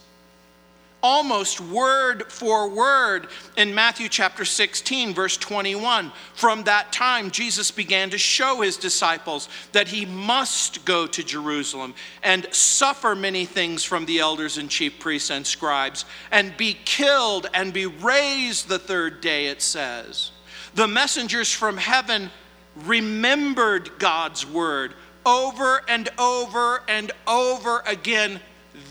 almost 1.06 1.60
word 1.60 2.24
for 2.32 2.68
word 2.68 3.28
in 3.56 3.72
Matthew 3.72 4.08
chapter 4.08 4.44
16, 4.44 5.14
verse 5.14 5.36
21. 5.36 6.10
From 6.34 6.64
that 6.64 6.90
time, 6.92 7.30
Jesus 7.30 7.70
began 7.70 8.10
to 8.10 8.18
show 8.18 8.60
his 8.60 8.76
disciples 8.76 9.48
that 9.70 9.86
he 9.86 10.04
must 10.04 10.84
go 10.84 11.06
to 11.06 11.22
Jerusalem 11.22 11.94
and 12.24 12.52
suffer 12.52 13.14
many 13.14 13.44
things 13.44 13.84
from 13.84 14.04
the 14.06 14.18
elders 14.18 14.58
and 14.58 14.68
chief 14.68 14.98
priests 14.98 15.30
and 15.30 15.46
scribes, 15.46 16.06
and 16.32 16.56
be 16.56 16.76
killed 16.84 17.46
and 17.54 17.72
be 17.72 17.86
raised 17.86 18.68
the 18.68 18.78
third 18.80 19.20
day, 19.20 19.46
it 19.46 19.62
says 19.62 20.32
the 20.76 20.86
messengers 20.86 21.50
from 21.50 21.78
heaven 21.78 22.30
remembered 22.84 23.98
God's 23.98 24.46
word 24.46 24.92
over 25.24 25.82
and 25.88 26.08
over 26.18 26.82
and 26.86 27.10
over 27.26 27.82
again. 27.86 28.40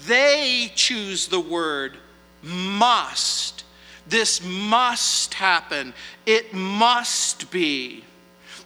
They 0.07 0.71
choose 0.75 1.27
the 1.27 1.39
word 1.39 1.95
must. 2.41 3.63
This 4.07 4.43
must 4.43 5.35
happen. 5.35 5.93
It 6.25 6.53
must 6.53 7.51
be. 7.51 8.03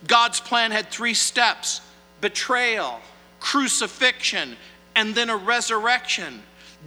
God's 0.08 0.40
plan 0.40 0.72
had 0.72 0.90
three 0.90 1.14
steps 1.14 1.82
betrayal, 2.22 3.00
crucifixion, 3.42 4.56
and 4.96 5.14
then 5.14 5.30
a 5.30 5.38
resurrection. 5.38 6.42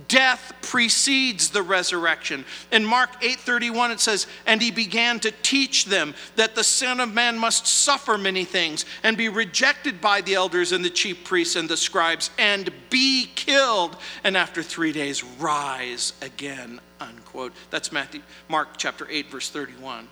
Death 0.09 0.55
precedes 0.62 1.50
the 1.50 1.62
resurrection. 1.62 2.46
In 2.70 2.85
Mark 2.85 3.11
8:31 3.22 3.90
it 3.90 4.00
says, 4.00 4.26
"And 4.46 4.62
he 4.62 4.70
began 4.70 5.20
to 5.20 5.31
teach 5.31 5.85
them 5.85 6.14
that 6.37 6.55
the 6.55 6.64
son 6.64 6.98
of 6.98 7.12
man 7.12 7.38
must 7.38 7.66
suffer 7.66 8.16
many 8.16 8.46
things 8.46 8.87
and 9.02 9.18
be 9.18 9.28
rejected 9.28 10.00
by 10.00 10.22
the 10.22 10.35
elders 10.35 10.72
and 10.72 10.83
the 10.83 10.90
chief 10.90 11.24
priests 11.24 11.57
and 11.57 11.68
the 11.68 11.76
scribes 11.76 12.31
and 12.38 12.72
be 12.88 13.31
killed 13.35 13.98
and 14.24 14.35
after 14.35 14.62
3 14.62 14.92
days 14.92 15.22
rise 15.22 16.14
again." 16.22 16.81
Unquote. 16.98 17.52
That's 17.70 17.92
Matthew 17.92 18.22
Mark 18.48 18.78
chapter 18.78 19.07
8 19.11 19.31
verse 19.31 19.50
31. 19.50 20.09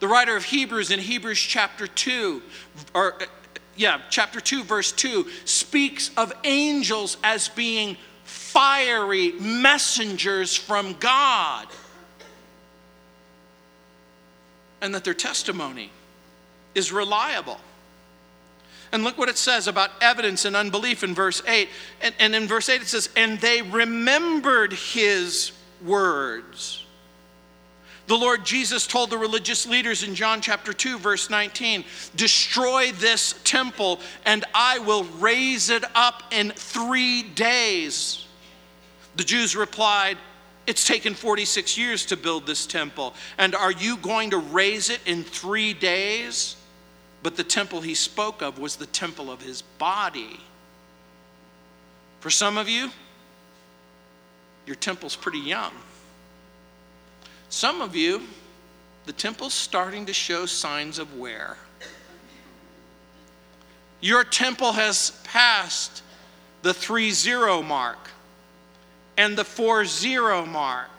The 0.00 0.08
writer 0.08 0.36
of 0.36 0.44
Hebrews 0.44 0.90
in 0.90 1.00
Hebrews 1.00 1.40
chapter 1.40 1.86
2 1.86 2.42
or 2.94 3.20
yeah, 3.78 4.00
chapter 4.10 4.40
2, 4.40 4.64
verse 4.64 4.92
2, 4.92 5.26
speaks 5.44 6.10
of 6.16 6.32
angels 6.44 7.16
as 7.22 7.48
being 7.48 7.96
fiery 8.24 9.32
messengers 9.32 10.54
from 10.54 10.94
God. 10.94 11.68
And 14.82 14.94
that 14.94 15.04
their 15.04 15.14
testimony 15.14 15.90
is 16.74 16.92
reliable. 16.92 17.58
And 18.90 19.04
look 19.04 19.16
what 19.16 19.28
it 19.28 19.38
says 19.38 19.68
about 19.68 19.90
evidence 20.00 20.44
and 20.44 20.56
unbelief 20.56 21.04
in 21.04 21.14
verse 21.14 21.40
8. 21.46 21.68
And, 22.00 22.14
and 22.18 22.34
in 22.34 22.46
verse 22.46 22.68
8 22.68 22.82
it 22.82 22.88
says, 22.88 23.10
And 23.16 23.38
they 23.40 23.62
remembered 23.62 24.72
his 24.72 25.52
words. 25.84 26.84
The 28.08 28.16
Lord 28.16 28.42
Jesus 28.42 28.86
told 28.86 29.10
the 29.10 29.18
religious 29.18 29.66
leaders 29.66 30.02
in 30.02 30.14
John 30.14 30.40
chapter 30.40 30.72
2, 30.72 30.98
verse 30.98 31.28
19, 31.28 31.84
Destroy 32.16 32.90
this 32.92 33.34
temple, 33.44 34.00
and 34.24 34.46
I 34.54 34.78
will 34.78 35.04
raise 35.04 35.68
it 35.68 35.84
up 35.94 36.22
in 36.30 36.52
three 36.52 37.22
days. 37.22 38.24
The 39.16 39.24
Jews 39.24 39.54
replied, 39.54 40.16
It's 40.66 40.86
taken 40.86 41.12
46 41.12 41.76
years 41.76 42.06
to 42.06 42.16
build 42.16 42.46
this 42.46 42.66
temple, 42.66 43.12
and 43.36 43.54
are 43.54 43.72
you 43.72 43.98
going 43.98 44.30
to 44.30 44.38
raise 44.38 44.88
it 44.88 45.00
in 45.04 45.22
three 45.22 45.74
days? 45.74 46.56
But 47.22 47.36
the 47.36 47.44
temple 47.44 47.82
he 47.82 47.94
spoke 47.94 48.40
of 48.40 48.58
was 48.58 48.76
the 48.76 48.86
temple 48.86 49.30
of 49.30 49.42
his 49.42 49.60
body. 49.60 50.40
For 52.20 52.30
some 52.30 52.56
of 52.56 52.70
you, 52.70 52.90
your 54.64 54.76
temple's 54.76 55.14
pretty 55.14 55.40
young. 55.40 55.74
Some 57.48 57.80
of 57.80 57.96
you, 57.96 58.22
the 59.06 59.12
temple's 59.12 59.54
starting 59.54 60.06
to 60.06 60.12
show 60.12 60.46
signs 60.46 60.98
of 60.98 61.16
wear. 61.16 61.56
Your 64.00 64.22
temple 64.22 64.72
has 64.72 65.12
passed 65.24 66.02
the 66.62 66.74
3 66.74 67.10
0 67.10 67.62
mark 67.62 68.10
and 69.16 69.36
the 69.36 69.44
4 69.44 69.84
0 69.84 70.46
mark. 70.46 70.90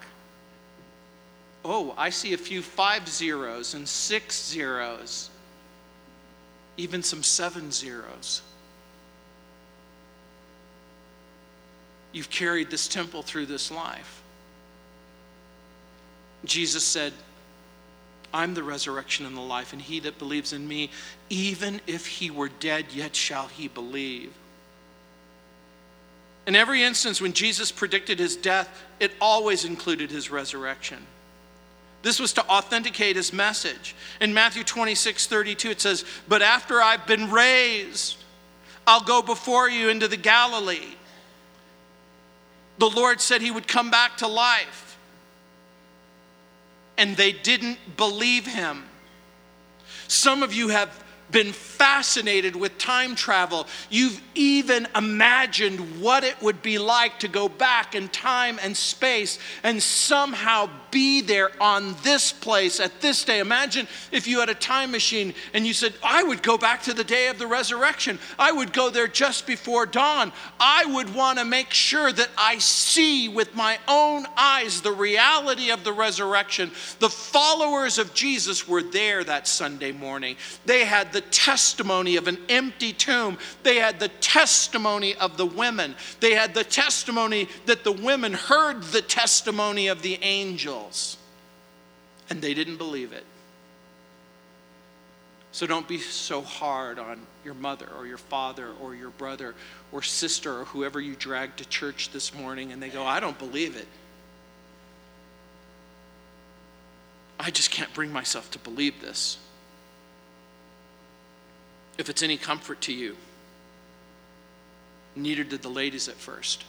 Oh, 1.63 1.93
I 1.97 2.09
see 2.09 2.33
a 2.33 2.38
few 2.38 2.62
five 2.62 3.07
zeros 3.07 3.73
and 3.73 3.88
six 3.88 4.41
zeros, 4.43 5.29
even 6.77 7.03
some 7.03 7.21
seven 7.21 7.71
zeros. 7.71 8.41
You've 12.12 12.29
carried 12.29 12.71
this 12.71 12.88
temple 12.88 13.21
through 13.21 13.45
this 13.45 13.69
life. 13.69 14.18
Jesus 16.45 16.84
said, 16.84 17.13
I'm 18.34 18.54
the 18.54 18.63
resurrection 18.63 19.25
and 19.25 19.36
the 19.36 19.41
life, 19.41 19.73
and 19.73 19.82
he 19.82 19.99
that 20.02 20.19
believes 20.19 20.54
in 20.54 20.67
me, 20.67 20.91
even 21.30 21.82
if 21.88 22.06
he 22.06 22.30
were 22.30 22.49
dead, 22.49 22.86
yet 22.93 23.15
shall 23.15 23.47
he 23.47 23.67
believe. 23.67 24.32
In 26.45 26.56
every 26.56 26.84
instance 26.84 27.21
when 27.21 27.34
Jesus 27.34 27.71
predicted 27.71 28.19
his 28.19 28.36
death, 28.36 28.69
it 28.99 29.12
always 29.19 29.65
included 29.65 30.12
his 30.12 30.32
resurrection. 30.32 31.06
This 32.02 32.19
was 32.19 32.34
to 32.34 32.47
authenticate 32.47 33.15
his 33.15 33.34
message. 33.34 33.95
In 34.21 34.34
Matthew 34.34 34.63
26 34.63 35.28
32, 35.28 35.69
it 35.71 35.82
says, 35.82 36.06
But 36.28 36.41
after 36.41 36.82
I've 36.82 37.06
been 37.06 37.30
raised, 37.30 38.17
I'll 38.88 39.04
go 39.04 39.21
before 39.21 39.69
you 39.69 39.89
into 39.89 40.08
the 40.08 40.17
Galilee. 40.17 40.95
The 42.78 42.89
Lord 42.89 43.20
said 43.20 43.41
he 43.41 43.51
would 43.51 43.68
come 43.68 43.91
back 43.91 44.18
to 44.18 44.28
life 44.28 44.88
and 47.00 47.16
they 47.16 47.32
didn't 47.32 47.80
believe 47.95 48.45
him. 48.45 48.84
Some 50.10 50.43
of 50.43 50.54
you 50.54 50.68
have 50.68 51.04
been 51.32 51.54
fascinated 51.54 52.56
with 52.56 52.78
time 52.78 53.16
travel. 53.16 53.68
You've 53.89 54.22
even 54.36 54.88
imagined 54.95 56.02
what 56.02 56.24
it 56.24 56.41
would 56.41 56.62
be 56.62 56.78
like 56.78 57.20
to 57.20 57.28
go 57.28 57.47
back 57.47 57.95
in 57.95 58.10
time 58.10 58.60
and 58.62 58.76
space 58.76 59.39
and 59.64 59.82
somehow 59.82 60.70
be 60.91 61.21
there 61.21 61.51
on 61.61 61.95
this 62.03 62.31
place 62.31 62.79
at 62.79 63.01
this 63.01 63.23
day. 63.23 63.39
Imagine 63.39 63.87
if 64.11 64.27
you 64.27 64.39
had 64.39 64.49
a 64.49 64.55
time 64.55 64.91
machine 64.91 65.33
and 65.53 65.65
you 65.65 65.73
said, 65.73 65.93
I 66.03 66.23
would 66.23 66.43
go 66.43 66.57
back 66.57 66.83
to 66.83 66.93
the 66.93 67.03
day 67.03 67.27
of 67.27 67.39
the 67.39 67.47
resurrection. 67.47 68.19
I 68.37 68.51
would 68.51 68.73
go 68.73 68.89
there 68.89 69.07
just 69.07 69.47
before 69.47 69.85
dawn. 69.85 70.31
I 70.59 70.85
would 70.85 71.13
want 71.13 71.39
to 71.39 71.45
make 71.45 71.71
sure 71.71 72.11
that 72.11 72.29
I 72.37 72.57
see 72.59 73.29
with 73.29 73.55
my 73.55 73.77
own 73.87 74.25
eyes 74.37 74.81
the 74.81 74.91
reality 74.91 75.71
of 75.71 75.83
the 75.83 75.93
resurrection. 75.93 76.71
The 76.99 77.09
followers 77.09 77.97
of 77.97 78.13
Jesus 78.13 78.67
were 78.67 78.83
there 78.83 79.23
that 79.23 79.47
Sunday 79.47 79.91
morning. 79.91 80.35
They 80.65 80.85
had 80.85 81.13
the 81.13 81.21
testimony 81.21 82.15
of 82.15 82.27
an 82.27 82.37
empty 82.49 82.93
tomb, 82.93 83.37
they 83.63 83.77
had 83.77 83.99
the 83.99 84.07
testimony 84.07 85.15
of 85.15 85.37
the 85.37 85.45
women, 85.45 85.95
they 86.19 86.33
had 86.33 86.53
the 86.53 86.63
testimony 86.63 87.47
that 87.65 87.83
the 87.83 87.91
women 87.91 88.33
heard 88.33 88.83
the 88.83 89.01
testimony 89.01 89.87
of 89.87 90.01
the 90.01 90.21
and 92.30 92.41
they 92.41 92.53
didn't 92.53 92.77
believe 92.77 93.11
it. 93.11 93.25
So 95.51 95.65
don't 95.65 95.88
be 95.88 95.97
so 95.97 96.41
hard 96.41 96.99
on 96.99 97.19
your 97.43 97.55
mother 97.55 97.88
or 97.97 98.05
your 98.05 98.19
father 98.19 98.69
or 98.82 98.93
your 98.93 99.09
brother 99.09 99.55
or 99.91 100.03
sister 100.03 100.59
or 100.59 100.65
whoever 100.65 100.99
you 100.99 101.15
dragged 101.15 101.57
to 101.57 101.67
church 101.67 102.11
this 102.11 102.34
morning 102.34 102.71
and 102.71 102.82
they 102.82 102.89
go, 102.89 103.03
I 103.03 103.19
don't 103.19 103.38
believe 103.38 103.75
it. 103.75 103.88
I 107.39 107.49
just 107.49 107.71
can't 107.71 107.91
bring 107.93 108.13
myself 108.13 108.51
to 108.51 108.59
believe 108.59 109.01
this. 109.01 109.39
If 111.97 112.09
it's 112.09 112.21
any 112.21 112.38
comfort 112.38 112.82
to 112.82 112.93
you, 112.93 113.17
neither 115.15 115.43
did 115.43 115.61
the 115.61 115.69
ladies 115.69 116.07
at 116.07 116.15
first 116.15 116.63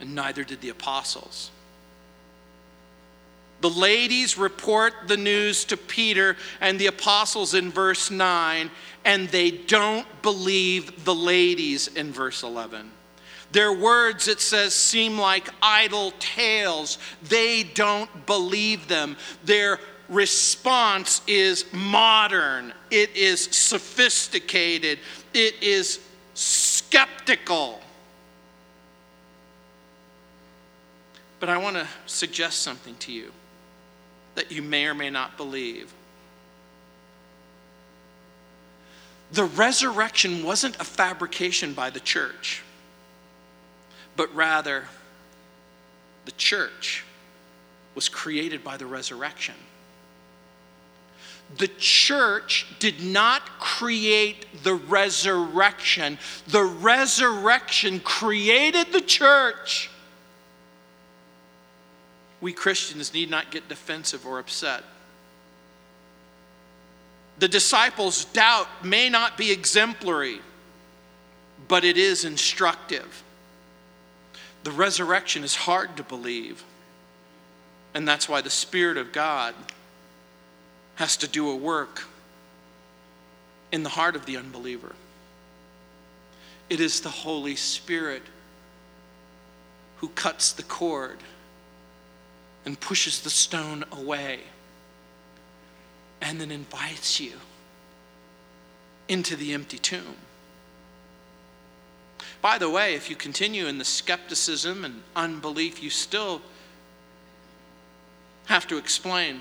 and 0.00 0.14
neither 0.14 0.44
did 0.44 0.60
the 0.60 0.68
apostles. 0.68 1.50
The 3.60 3.70
ladies 3.70 4.38
report 4.38 4.94
the 5.08 5.16
news 5.16 5.64
to 5.66 5.76
Peter 5.76 6.36
and 6.60 6.78
the 6.78 6.86
apostles 6.86 7.54
in 7.54 7.72
verse 7.72 8.10
9, 8.10 8.70
and 9.04 9.28
they 9.28 9.50
don't 9.50 10.06
believe 10.22 11.04
the 11.04 11.14
ladies 11.14 11.88
in 11.88 12.12
verse 12.12 12.42
11. 12.44 12.92
Their 13.50 13.72
words, 13.72 14.28
it 14.28 14.40
says, 14.40 14.74
seem 14.74 15.18
like 15.18 15.48
idle 15.60 16.12
tales. 16.20 16.98
They 17.22 17.64
don't 17.64 18.26
believe 18.26 18.86
them. 18.86 19.16
Their 19.44 19.80
response 20.08 21.20
is 21.26 21.64
modern, 21.72 22.72
it 22.90 23.14
is 23.16 23.44
sophisticated, 23.44 24.98
it 25.34 25.62
is 25.62 26.00
skeptical. 26.34 27.80
But 31.40 31.48
I 31.48 31.58
want 31.58 31.76
to 31.76 31.86
suggest 32.06 32.62
something 32.62 32.96
to 32.96 33.12
you 33.12 33.32
that 34.38 34.52
you 34.52 34.62
may 34.62 34.86
or 34.86 34.94
may 34.94 35.10
not 35.10 35.36
believe. 35.36 35.92
The 39.32 39.44
resurrection 39.44 40.44
wasn't 40.44 40.76
a 40.76 40.84
fabrication 40.84 41.74
by 41.74 41.90
the 41.90 41.98
church, 41.98 42.62
but 44.14 44.32
rather 44.32 44.84
the 46.24 46.30
church 46.32 47.04
was 47.96 48.08
created 48.08 48.62
by 48.62 48.76
the 48.76 48.86
resurrection. 48.86 49.56
The 51.56 51.68
church 51.78 52.64
did 52.78 53.02
not 53.02 53.42
create 53.58 54.46
the 54.62 54.76
resurrection, 54.76 56.16
the 56.46 56.62
resurrection 56.62 57.98
created 57.98 58.92
the 58.92 59.00
church 59.00 59.90
we 62.40 62.52
Christians 62.52 63.12
need 63.12 63.30
not 63.30 63.50
get 63.50 63.68
defensive 63.68 64.26
or 64.26 64.38
upset. 64.38 64.84
The 67.38 67.48
disciples' 67.48 68.24
doubt 68.26 68.68
may 68.84 69.08
not 69.08 69.36
be 69.36 69.50
exemplary, 69.52 70.40
but 71.68 71.84
it 71.84 71.96
is 71.96 72.24
instructive. 72.24 73.22
The 74.64 74.70
resurrection 74.72 75.44
is 75.44 75.54
hard 75.54 75.96
to 75.96 76.02
believe, 76.02 76.64
and 77.94 78.06
that's 78.06 78.28
why 78.28 78.40
the 78.40 78.50
Spirit 78.50 78.96
of 78.96 79.12
God 79.12 79.54
has 80.96 81.16
to 81.18 81.28
do 81.28 81.48
a 81.48 81.56
work 81.56 82.04
in 83.70 83.82
the 83.82 83.88
heart 83.88 84.16
of 84.16 84.26
the 84.26 84.36
unbeliever. 84.36 84.94
It 86.68 86.80
is 86.80 87.00
the 87.00 87.08
Holy 87.08 87.56
Spirit 87.56 88.22
who 89.98 90.08
cuts 90.08 90.52
the 90.52 90.62
cord 90.64 91.18
and 92.64 92.78
pushes 92.80 93.20
the 93.20 93.30
stone 93.30 93.84
away 93.92 94.40
and 96.20 96.40
then 96.40 96.50
invites 96.50 97.20
you 97.20 97.32
into 99.08 99.36
the 99.36 99.54
empty 99.54 99.78
tomb. 99.78 100.16
By 102.40 102.58
the 102.58 102.68
way, 102.68 102.94
if 102.94 103.10
you 103.10 103.16
continue 103.16 103.66
in 103.66 103.78
the 103.78 103.84
skepticism 103.84 104.84
and 104.84 105.02
unbelief, 105.16 105.82
you 105.82 105.90
still 105.90 106.40
have 108.46 108.66
to 108.68 108.76
explain 108.76 109.40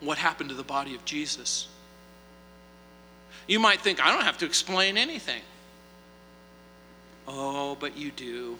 what 0.00 0.18
happened 0.18 0.50
to 0.50 0.54
the 0.54 0.62
body 0.62 0.94
of 0.94 1.04
Jesus. 1.04 1.68
You 3.46 3.58
might 3.58 3.80
think, 3.80 4.04
I 4.04 4.12
don't 4.12 4.24
have 4.24 4.38
to 4.38 4.46
explain 4.46 4.98
anything. 4.98 5.42
Oh, 7.26 7.76
but 7.80 7.96
you 7.96 8.10
do 8.10 8.58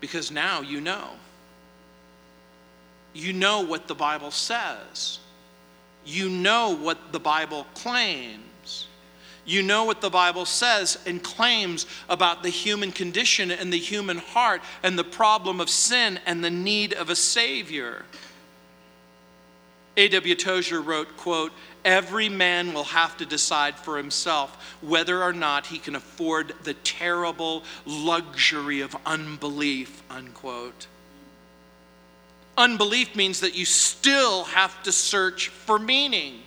because 0.00 0.30
now 0.30 0.60
you 0.60 0.80
know. 0.80 1.10
You 3.14 3.32
know 3.32 3.62
what 3.62 3.88
the 3.88 3.94
Bible 3.94 4.30
says. 4.30 5.20
You 6.04 6.28
know 6.28 6.76
what 6.76 7.12
the 7.12 7.20
Bible 7.20 7.66
claims. 7.74 8.86
You 9.46 9.62
know 9.62 9.84
what 9.84 10.00
the 10.00 10.10
Bible 10.10 10.44
says 10.44 10.98
and 11.06 11.22
claims 11.22 11.86
about 12.08 12.42
the 12.42 12.50
human 12.50 12.90
condition 12.90 13.50
and 13.50 13.72
the 13.72 13.78
human 13.78 14.18
heart 14.18 14.60
and 14.82 14.98
the 14.98 15.04
problem 15.04 15.60
of 15.60 15.70
sin 15.70 16.18
and 16.26 16.42
the 16.42 16.50
need 16.50 16.92
of 16.92 17.10
a 17.10 17.16
Savior. 17.16 18.04
A.W. 19.96 20.34
Tozer 20.34 20.82
wrote, 20.82 21.16
quote, 21.16 21.52
every 21.86 22.28
man 22.28 22.74
will 22.74 22.84
have 22.84 23.16
to 23.16 23.24
decide 23.24 23.76
for 23.76 23.96
himself 23.96 24.76
whether 24.82 25.22
or 25.22 25.32
not 25.32 25.66
he 25.66 25.78
can 25.78 25.94
afford 25.94 26.52
the 26.64 26.74
terrible 26.74 27.62
luxury 27.86 28.80
of 28.80 28.94
unbelief, 29.06 30.02
unquote. 30.10 30.88
Unbelief 32.58 33.14
means 33.14 33.40
that 33.40 33.56
you 33.56 33.64
still 33.64 34.44
have 34.44 34.82
to 34.82 34.90
search 34.90 35.48
for 35.48 35.78
meaning. 35.78 36.42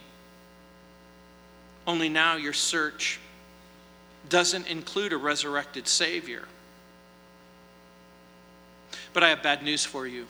Only 1.88 2.10
now 2.10 2.36
your 2.36 2.54
search 2.54 3.20
doesn't 4.28 4.68
include 4.68 5.14
a 5.14 5.18
resurrected 5.18 5.88
Savior. 5.88 6.44
But 9.14 9.24
I 9.24 9.30
have 9.30 9.42
bad 9.42 9.64
news 9.64 9.86
for 9.86 10.06
you. 10.06 10.28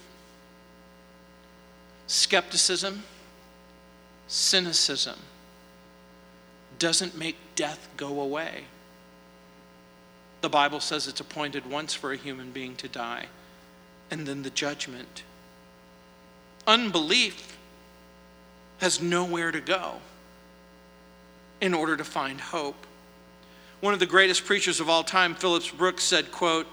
Skepticism 2.08 3.04
cynicism 4.30 5.18
doesn't 6.78 7.18
make 7.18 7.36
death 7.56 7.90
go 7.98 8.22
away. 8.22 8.64
The 10.42 10.50
Bible 10.50 10.80
says 10.80 11.08
it's 11.08 11.20
appointed 11.20 11.70
once 11.70 11.94
for 11.94 12.14
a 12.14 12.18
human 12.18 12.52
being 12.52 12.76
to 12.78 12.88
die, 12.88 13.26
and 14.10 14.26
then 14.26 14.44
the 14.44 14.50
judgment. 14.50 15.24
Unbelief 16.66 17.58
has 18.78 19.02
nowhere 19.02 19.52
to 19.52 19.60
go 19.60 19.96
in 21.60 21.74
order 21.74 21.98
to 21.98 22.06
find 22.06 22.40
hope. 22.40 22.88
One 23.82 23.94
of 23.94 24.00
the 24.00 24.06
greatest 24.06 24.46
preachers 24.46 24.80
of 24.80 24.90
all 24.90 25.04
time, 25.04 25.36
Phillips 25.36 25.70
Brooks, 25.70 26.04
said, 26.04 26.32
quote, 26.32 26.68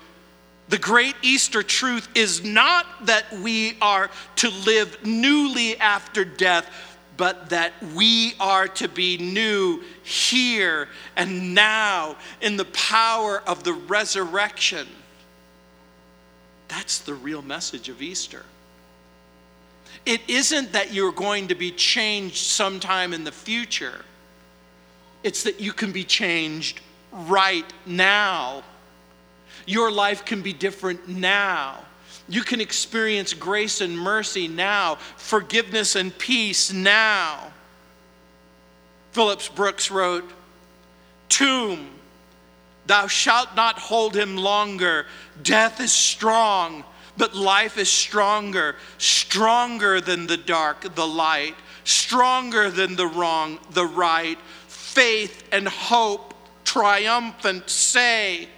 the 0.68 0.78
great 0.78 1.14
Easter 1.22 1.62
truth 1.62 2.08
is 2.14 2.42
not 2.44 2.86
that 3.06 3.32
we 3.32 3.76
are 3.80 4.10
to 4.36 4.50
live 4.50 5.04
newly 5.04 5.78
after 5.78 6.24
death, 6.24 6.95
but 7.16 7.50
that 7.50 7.72
we 7.94 8.34
are 8.40 8.68
to 8.68 8.88
be 8.88 9.16
new 9.18 9.82
here 10.02 10.88
and 11.16 11.54
now 11.54 12.16
in 12.40 12.56
the 12.56 12.64
power 12.66 13.42
of 13.46 13.64
the 13.64 13.72
resurrection. 13.72 14.86
That's 16.68 16.98
the 16.98 17.14
real 17.14 17.42
message 17.42 17.88
of 17.88 18.02
Easter. 18.02 18.44
It 20.04 20.20
isn't 20.28 20.72
that 20.72 20.92
you're 20.92 21.12
going 21.12 21.48
to 21.48 21.54
be 21.54 21.72
changed 21.72 22.36
sometime 22.36 23.12
in 23.12 23.24
the 23.24 23.32
future, 23.32 24.04
it's 25.22 25.42
that 25.42 25.60
you 25.60 25.72
can 25.72 25.92
be 25.92 26.04
changed 26.04 26.80
right 27.12 27.66
now. 27.84 28.62
Your 29.66 29.90
life 29.90 30.24
can 30.24 30.42
be 30.42 30.52
different 30.52 31.08
now. 31.08 31.85
You 32.28 32.42
can 32.42 32.60
experience 32.60 33.34
grace 33.34 33.80
and 33.80 33.96
mercy 33.96 34.48
now, 34.48 34.96
forgiveness 35.16 35.94
and 35.94 36.16
peace 36.16 36.72
now. 36.72 37.52
Phillips 39.12 39.48
Brooks 39.48 39.90
wrote, 39.90 40.28
Tomb, 41.28 41.88
thou 42.86 43.06
shalt 43.06 43.54
not 43.54 43.78
hold 43.78 44.16
him 44.16 44.36
longer. 44.36 45.06
Death 45.42 45.80
is 45.80 45.92
strong, 45.92 46.84
But 47.16 47.34
life 47.34 47.78
is 47.78 47.90
stronger, 47.90 48.76
stronger 48.98 50.00
than 50.00 50.26
the 50.26 50.36
dark, 50.36 50.94
the 50.94 51.06
light, 51.06 51.54
stronger 51.84 52.70
than 52.70 52.96
the 52.96 53.06
wrong, 53.06 53.58
the 53.70 53.86
right. 53.86 54.38
Faith 54.68 55.44
and 55.50 55.66
hope, 55.66 56.34
triumphant, 56.64 57.70
say, 57.70 58.48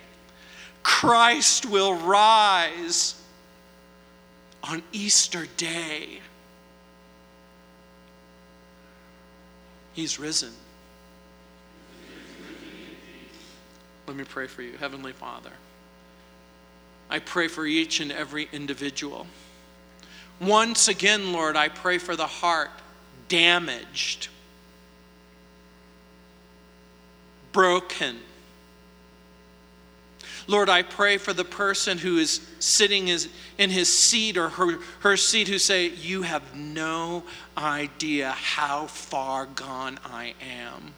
Christ 0.83 1.67
will 1.67 1.95
rise 1.95 3.15
on 4.63 4.83
Easter 4.93 5.47
Day. 5.57 6.21
He's 9.95 10.19
risen. 10.19 10.53
Let 14.07 14.17
me 14.17 14.25
pray 14.25 14.47
for 14.47 14.63
you, 14.63 14.77
Heavenly 14.79 15.13
Father. 15.13 15.53
I 17.11 17.19
pray 17.19 17.49
for 17.49 17.67
each 17.67 18.01
and 18.01 18.13
every 18.13 18.49
individual. 18.53 19.27
Once 20.41 20.89
again, 20.89 21.33
Lord, 21.33 21.57
I 21.57 21.69
pray 21.69 21.99
for 21.99 22.17
the 22.17 22.27
heart 22.27 22.71
damaged, 23.29 24.29
broken. 27.53 28.19
Lord, 30.49 30.71
I 30.71 30.83
pray 30.83 31.19
for 31.19 31.35
the 31.35 31.45
person 31.45 31.99
who 31.99 32.17
is 32.17 32.41
sitting 32.59 33.09
in 33.09 33.71
his 33.71 33.97
seat 33.97 34.39
or 34.39 34.49
her, 34.49 34.79
her 35.01 35.17
seat 35.17 35.47
who 35.47 35.59
say, 35.59 35.89
You 35.89 36.23
have 36.23 36.57
no 36.57 37.23
idea 37.57 38.31
how 38.31 38.87
far 38.87 39.45
gone 39.45 40.01
I 40.07 40.35
am. 40.41 40.95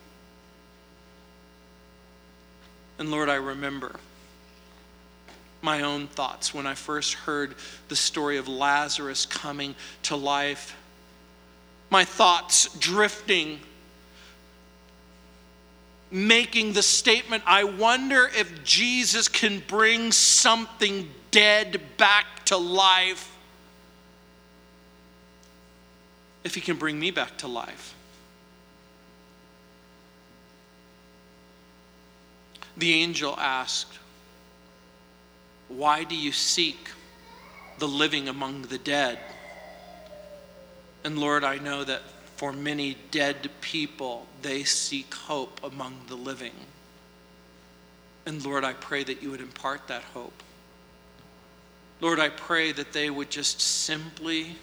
And 3.01 3.11
Lord, 3.11 3.29
I 3.29 3.35
remember 3.35 3.97
my 5.63 5.83
own 5.83 6.07
thoughts 6.07 6.55
when 6.55 6.67
I 6.67 6.75
first 6.75 7.15
heard 7.15 7.57
the 7.89 7.97
story 7.97 8.37
of 8.37 8.47
Lazarus 8.47 9.27
coming 9.27 9.75
to 10.05 10.15
life. 10.15 10.77
My 11.91 12.05
thoughts 12.05 12.73
drifting, 12.79 13.59
making 16.11 16.73
the 16.73 16.83
statement 16.83 17.43
I 17.47 17.65
wonder 17.65 18.31
if 18.37 18.65
Jesus 18.65 19.29
can 19.29 19.63
bring 19.67 20.13
something 20.13 21.09
dead 21.31 21.81
back 21.97 22.45
to 22.47 22.57
life. 22.57 23.37
If 26.43 26.55
he 26.55 26.61
can 26.61 26.77
bring 26.77 26.99
me 26.99 27.11
back 27.11 27.39
to 27.39 27.49
life. 27.49 27.95
The 32.77 32.95
angel 32.95 33.37
asked, 33.39 33.99
Why 35.69 36.03
do 36.05 36.17
you 36.17 36.33
seek 36.33 36.89
the 37.79 37.87
living 37.87 38.29
among 38.29 38.63
the 38.63 38.79
dead? 38.79 39.19
And 41.05 41.19
Lord, 41.19 41.45
I 41.45 41.59
know 41.59 41.85
that 41.85 42.03
for 42.41 42.55
many 42.55 42.97
dead 43.11 43.51
people, 43.61 44.26
they 44.41 44.64
seek 44.64 45.12
hope 45.12 45.61
among 45.62 45.95
the 46.09 46.14
living. 46.14 46.55
And 48.24 48.43
Lord, 48.43 48.64
I 48.64 48.72
pray 48.72 49.05
that 49.05 49.22
you 49.22 49.30
would 49.30 49.43
impart 49.43 49.88
that 49.88 50.03
hope. 50.14 50.43
Lord, 52.01 52.18
I 52.18 52.30
pray 52.30 52.72
that 52.72 52.95
they 52.95 53.11
would 53.11 53.28
just 53.28 53.61
simply 53.61 54.57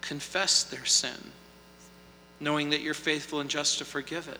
confess 0.00 0.62
their 0.62 0.84
sin, 0.84 1.32
knowing 2.38 2.70
that 2.70 2.82
you're 2.82 2.94
faithful 2.94 3.40
and 3.40 3.50
just 3.50 3.78
to 3.78 3.84
forgive 3.84 4.28
it. 4.28 4.38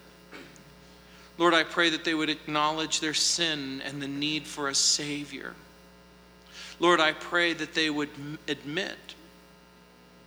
Lord, 1.36 1.52
I 1.52 1.64
pray 1.64 1.90
that 1.90 2.04
they 2.04 2.14
would 2.14 2.30
acknowledge 2.30 3.00
their 3.00 3.12
sin 3.12 3.82
and 3.84 4.00
the 4.00 4.06
need 4.06 4.46
for 4.46 4.68
a 4.68 4.74
Savior. 4.76 5.52
Lord, 6.78 7.00
I 7.00 7.10
pray 7.10 7.54
that 7.54 7.74
they 7.74 7.90
would 7.90 8.10
admit 8.46 9.16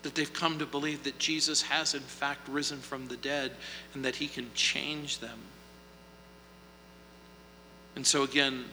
that 0.03 0.15
they've 0.15 0.33
come 0.33 0.59
to 0.59 0.65
believe 0.65 1.03
that 1.03 1.19
Jesus 1.19 1.61
has, 1.61 1.93
in 1.93 2.01
fact, 2.01 2.47
risen 2.47 2.79
from 2.79 3.07
the 3.07 3.17
dead 3.17 3.51
and 3.93 4.03
that 4.03 4.15
He 4.15 4.27
can 4.27 4.51
change 4.53 5.19
them. 5.19 5.39
And 7.95 8.05
so, 8.05 8.23
again, 8.23 8.65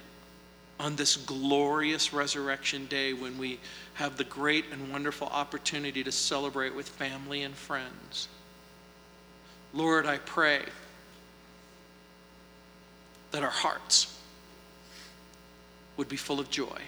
on 0.81 0.97
this 0.97 1.17
glorious 1.17 2.13
resurrection 2.13 2.87
day 2.87 3.13
when 3.13 3.37
we 3.37 3.59
have 3.95 4.17
the 4.17 4.25
great 4.25 4.67
and 4.73 4.93
wonderful 4.93 5.27
opportunity 5.27 6.05
to 6.05 6.13
celebrate 6.13 6.75
with 6.75 6.89
family 6.89 7.43
and 7.43 7.55
friends, 7.55 8.29
Lord, 9.75 10.07
I 10.07 10.19
pray 10.19 10.63
that 13.33 13.43
our 13.43 13.51
hearts 13.51 14.19
would 15.97 16.09
be 16.09 16.17
full 16.17 16.41
of 16.41 16.49
joy 16.49 16.81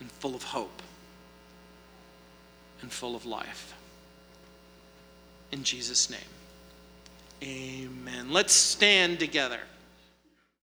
and 0.00 0.10
full 0.10 0.34
of 0.34 0.42
hope 0.42 0.82
and 2.82 2.92
full 2.92 3.14
of 3.16 3.26
life. 3.26 3.74
In 5.52 5.64
Jesus' 5.64 6.10
name, 6.10 6.20
amen. 7.42 8.30
Let's 8.30 8.52
stand 8.52 9.18
together. 9.18 9.60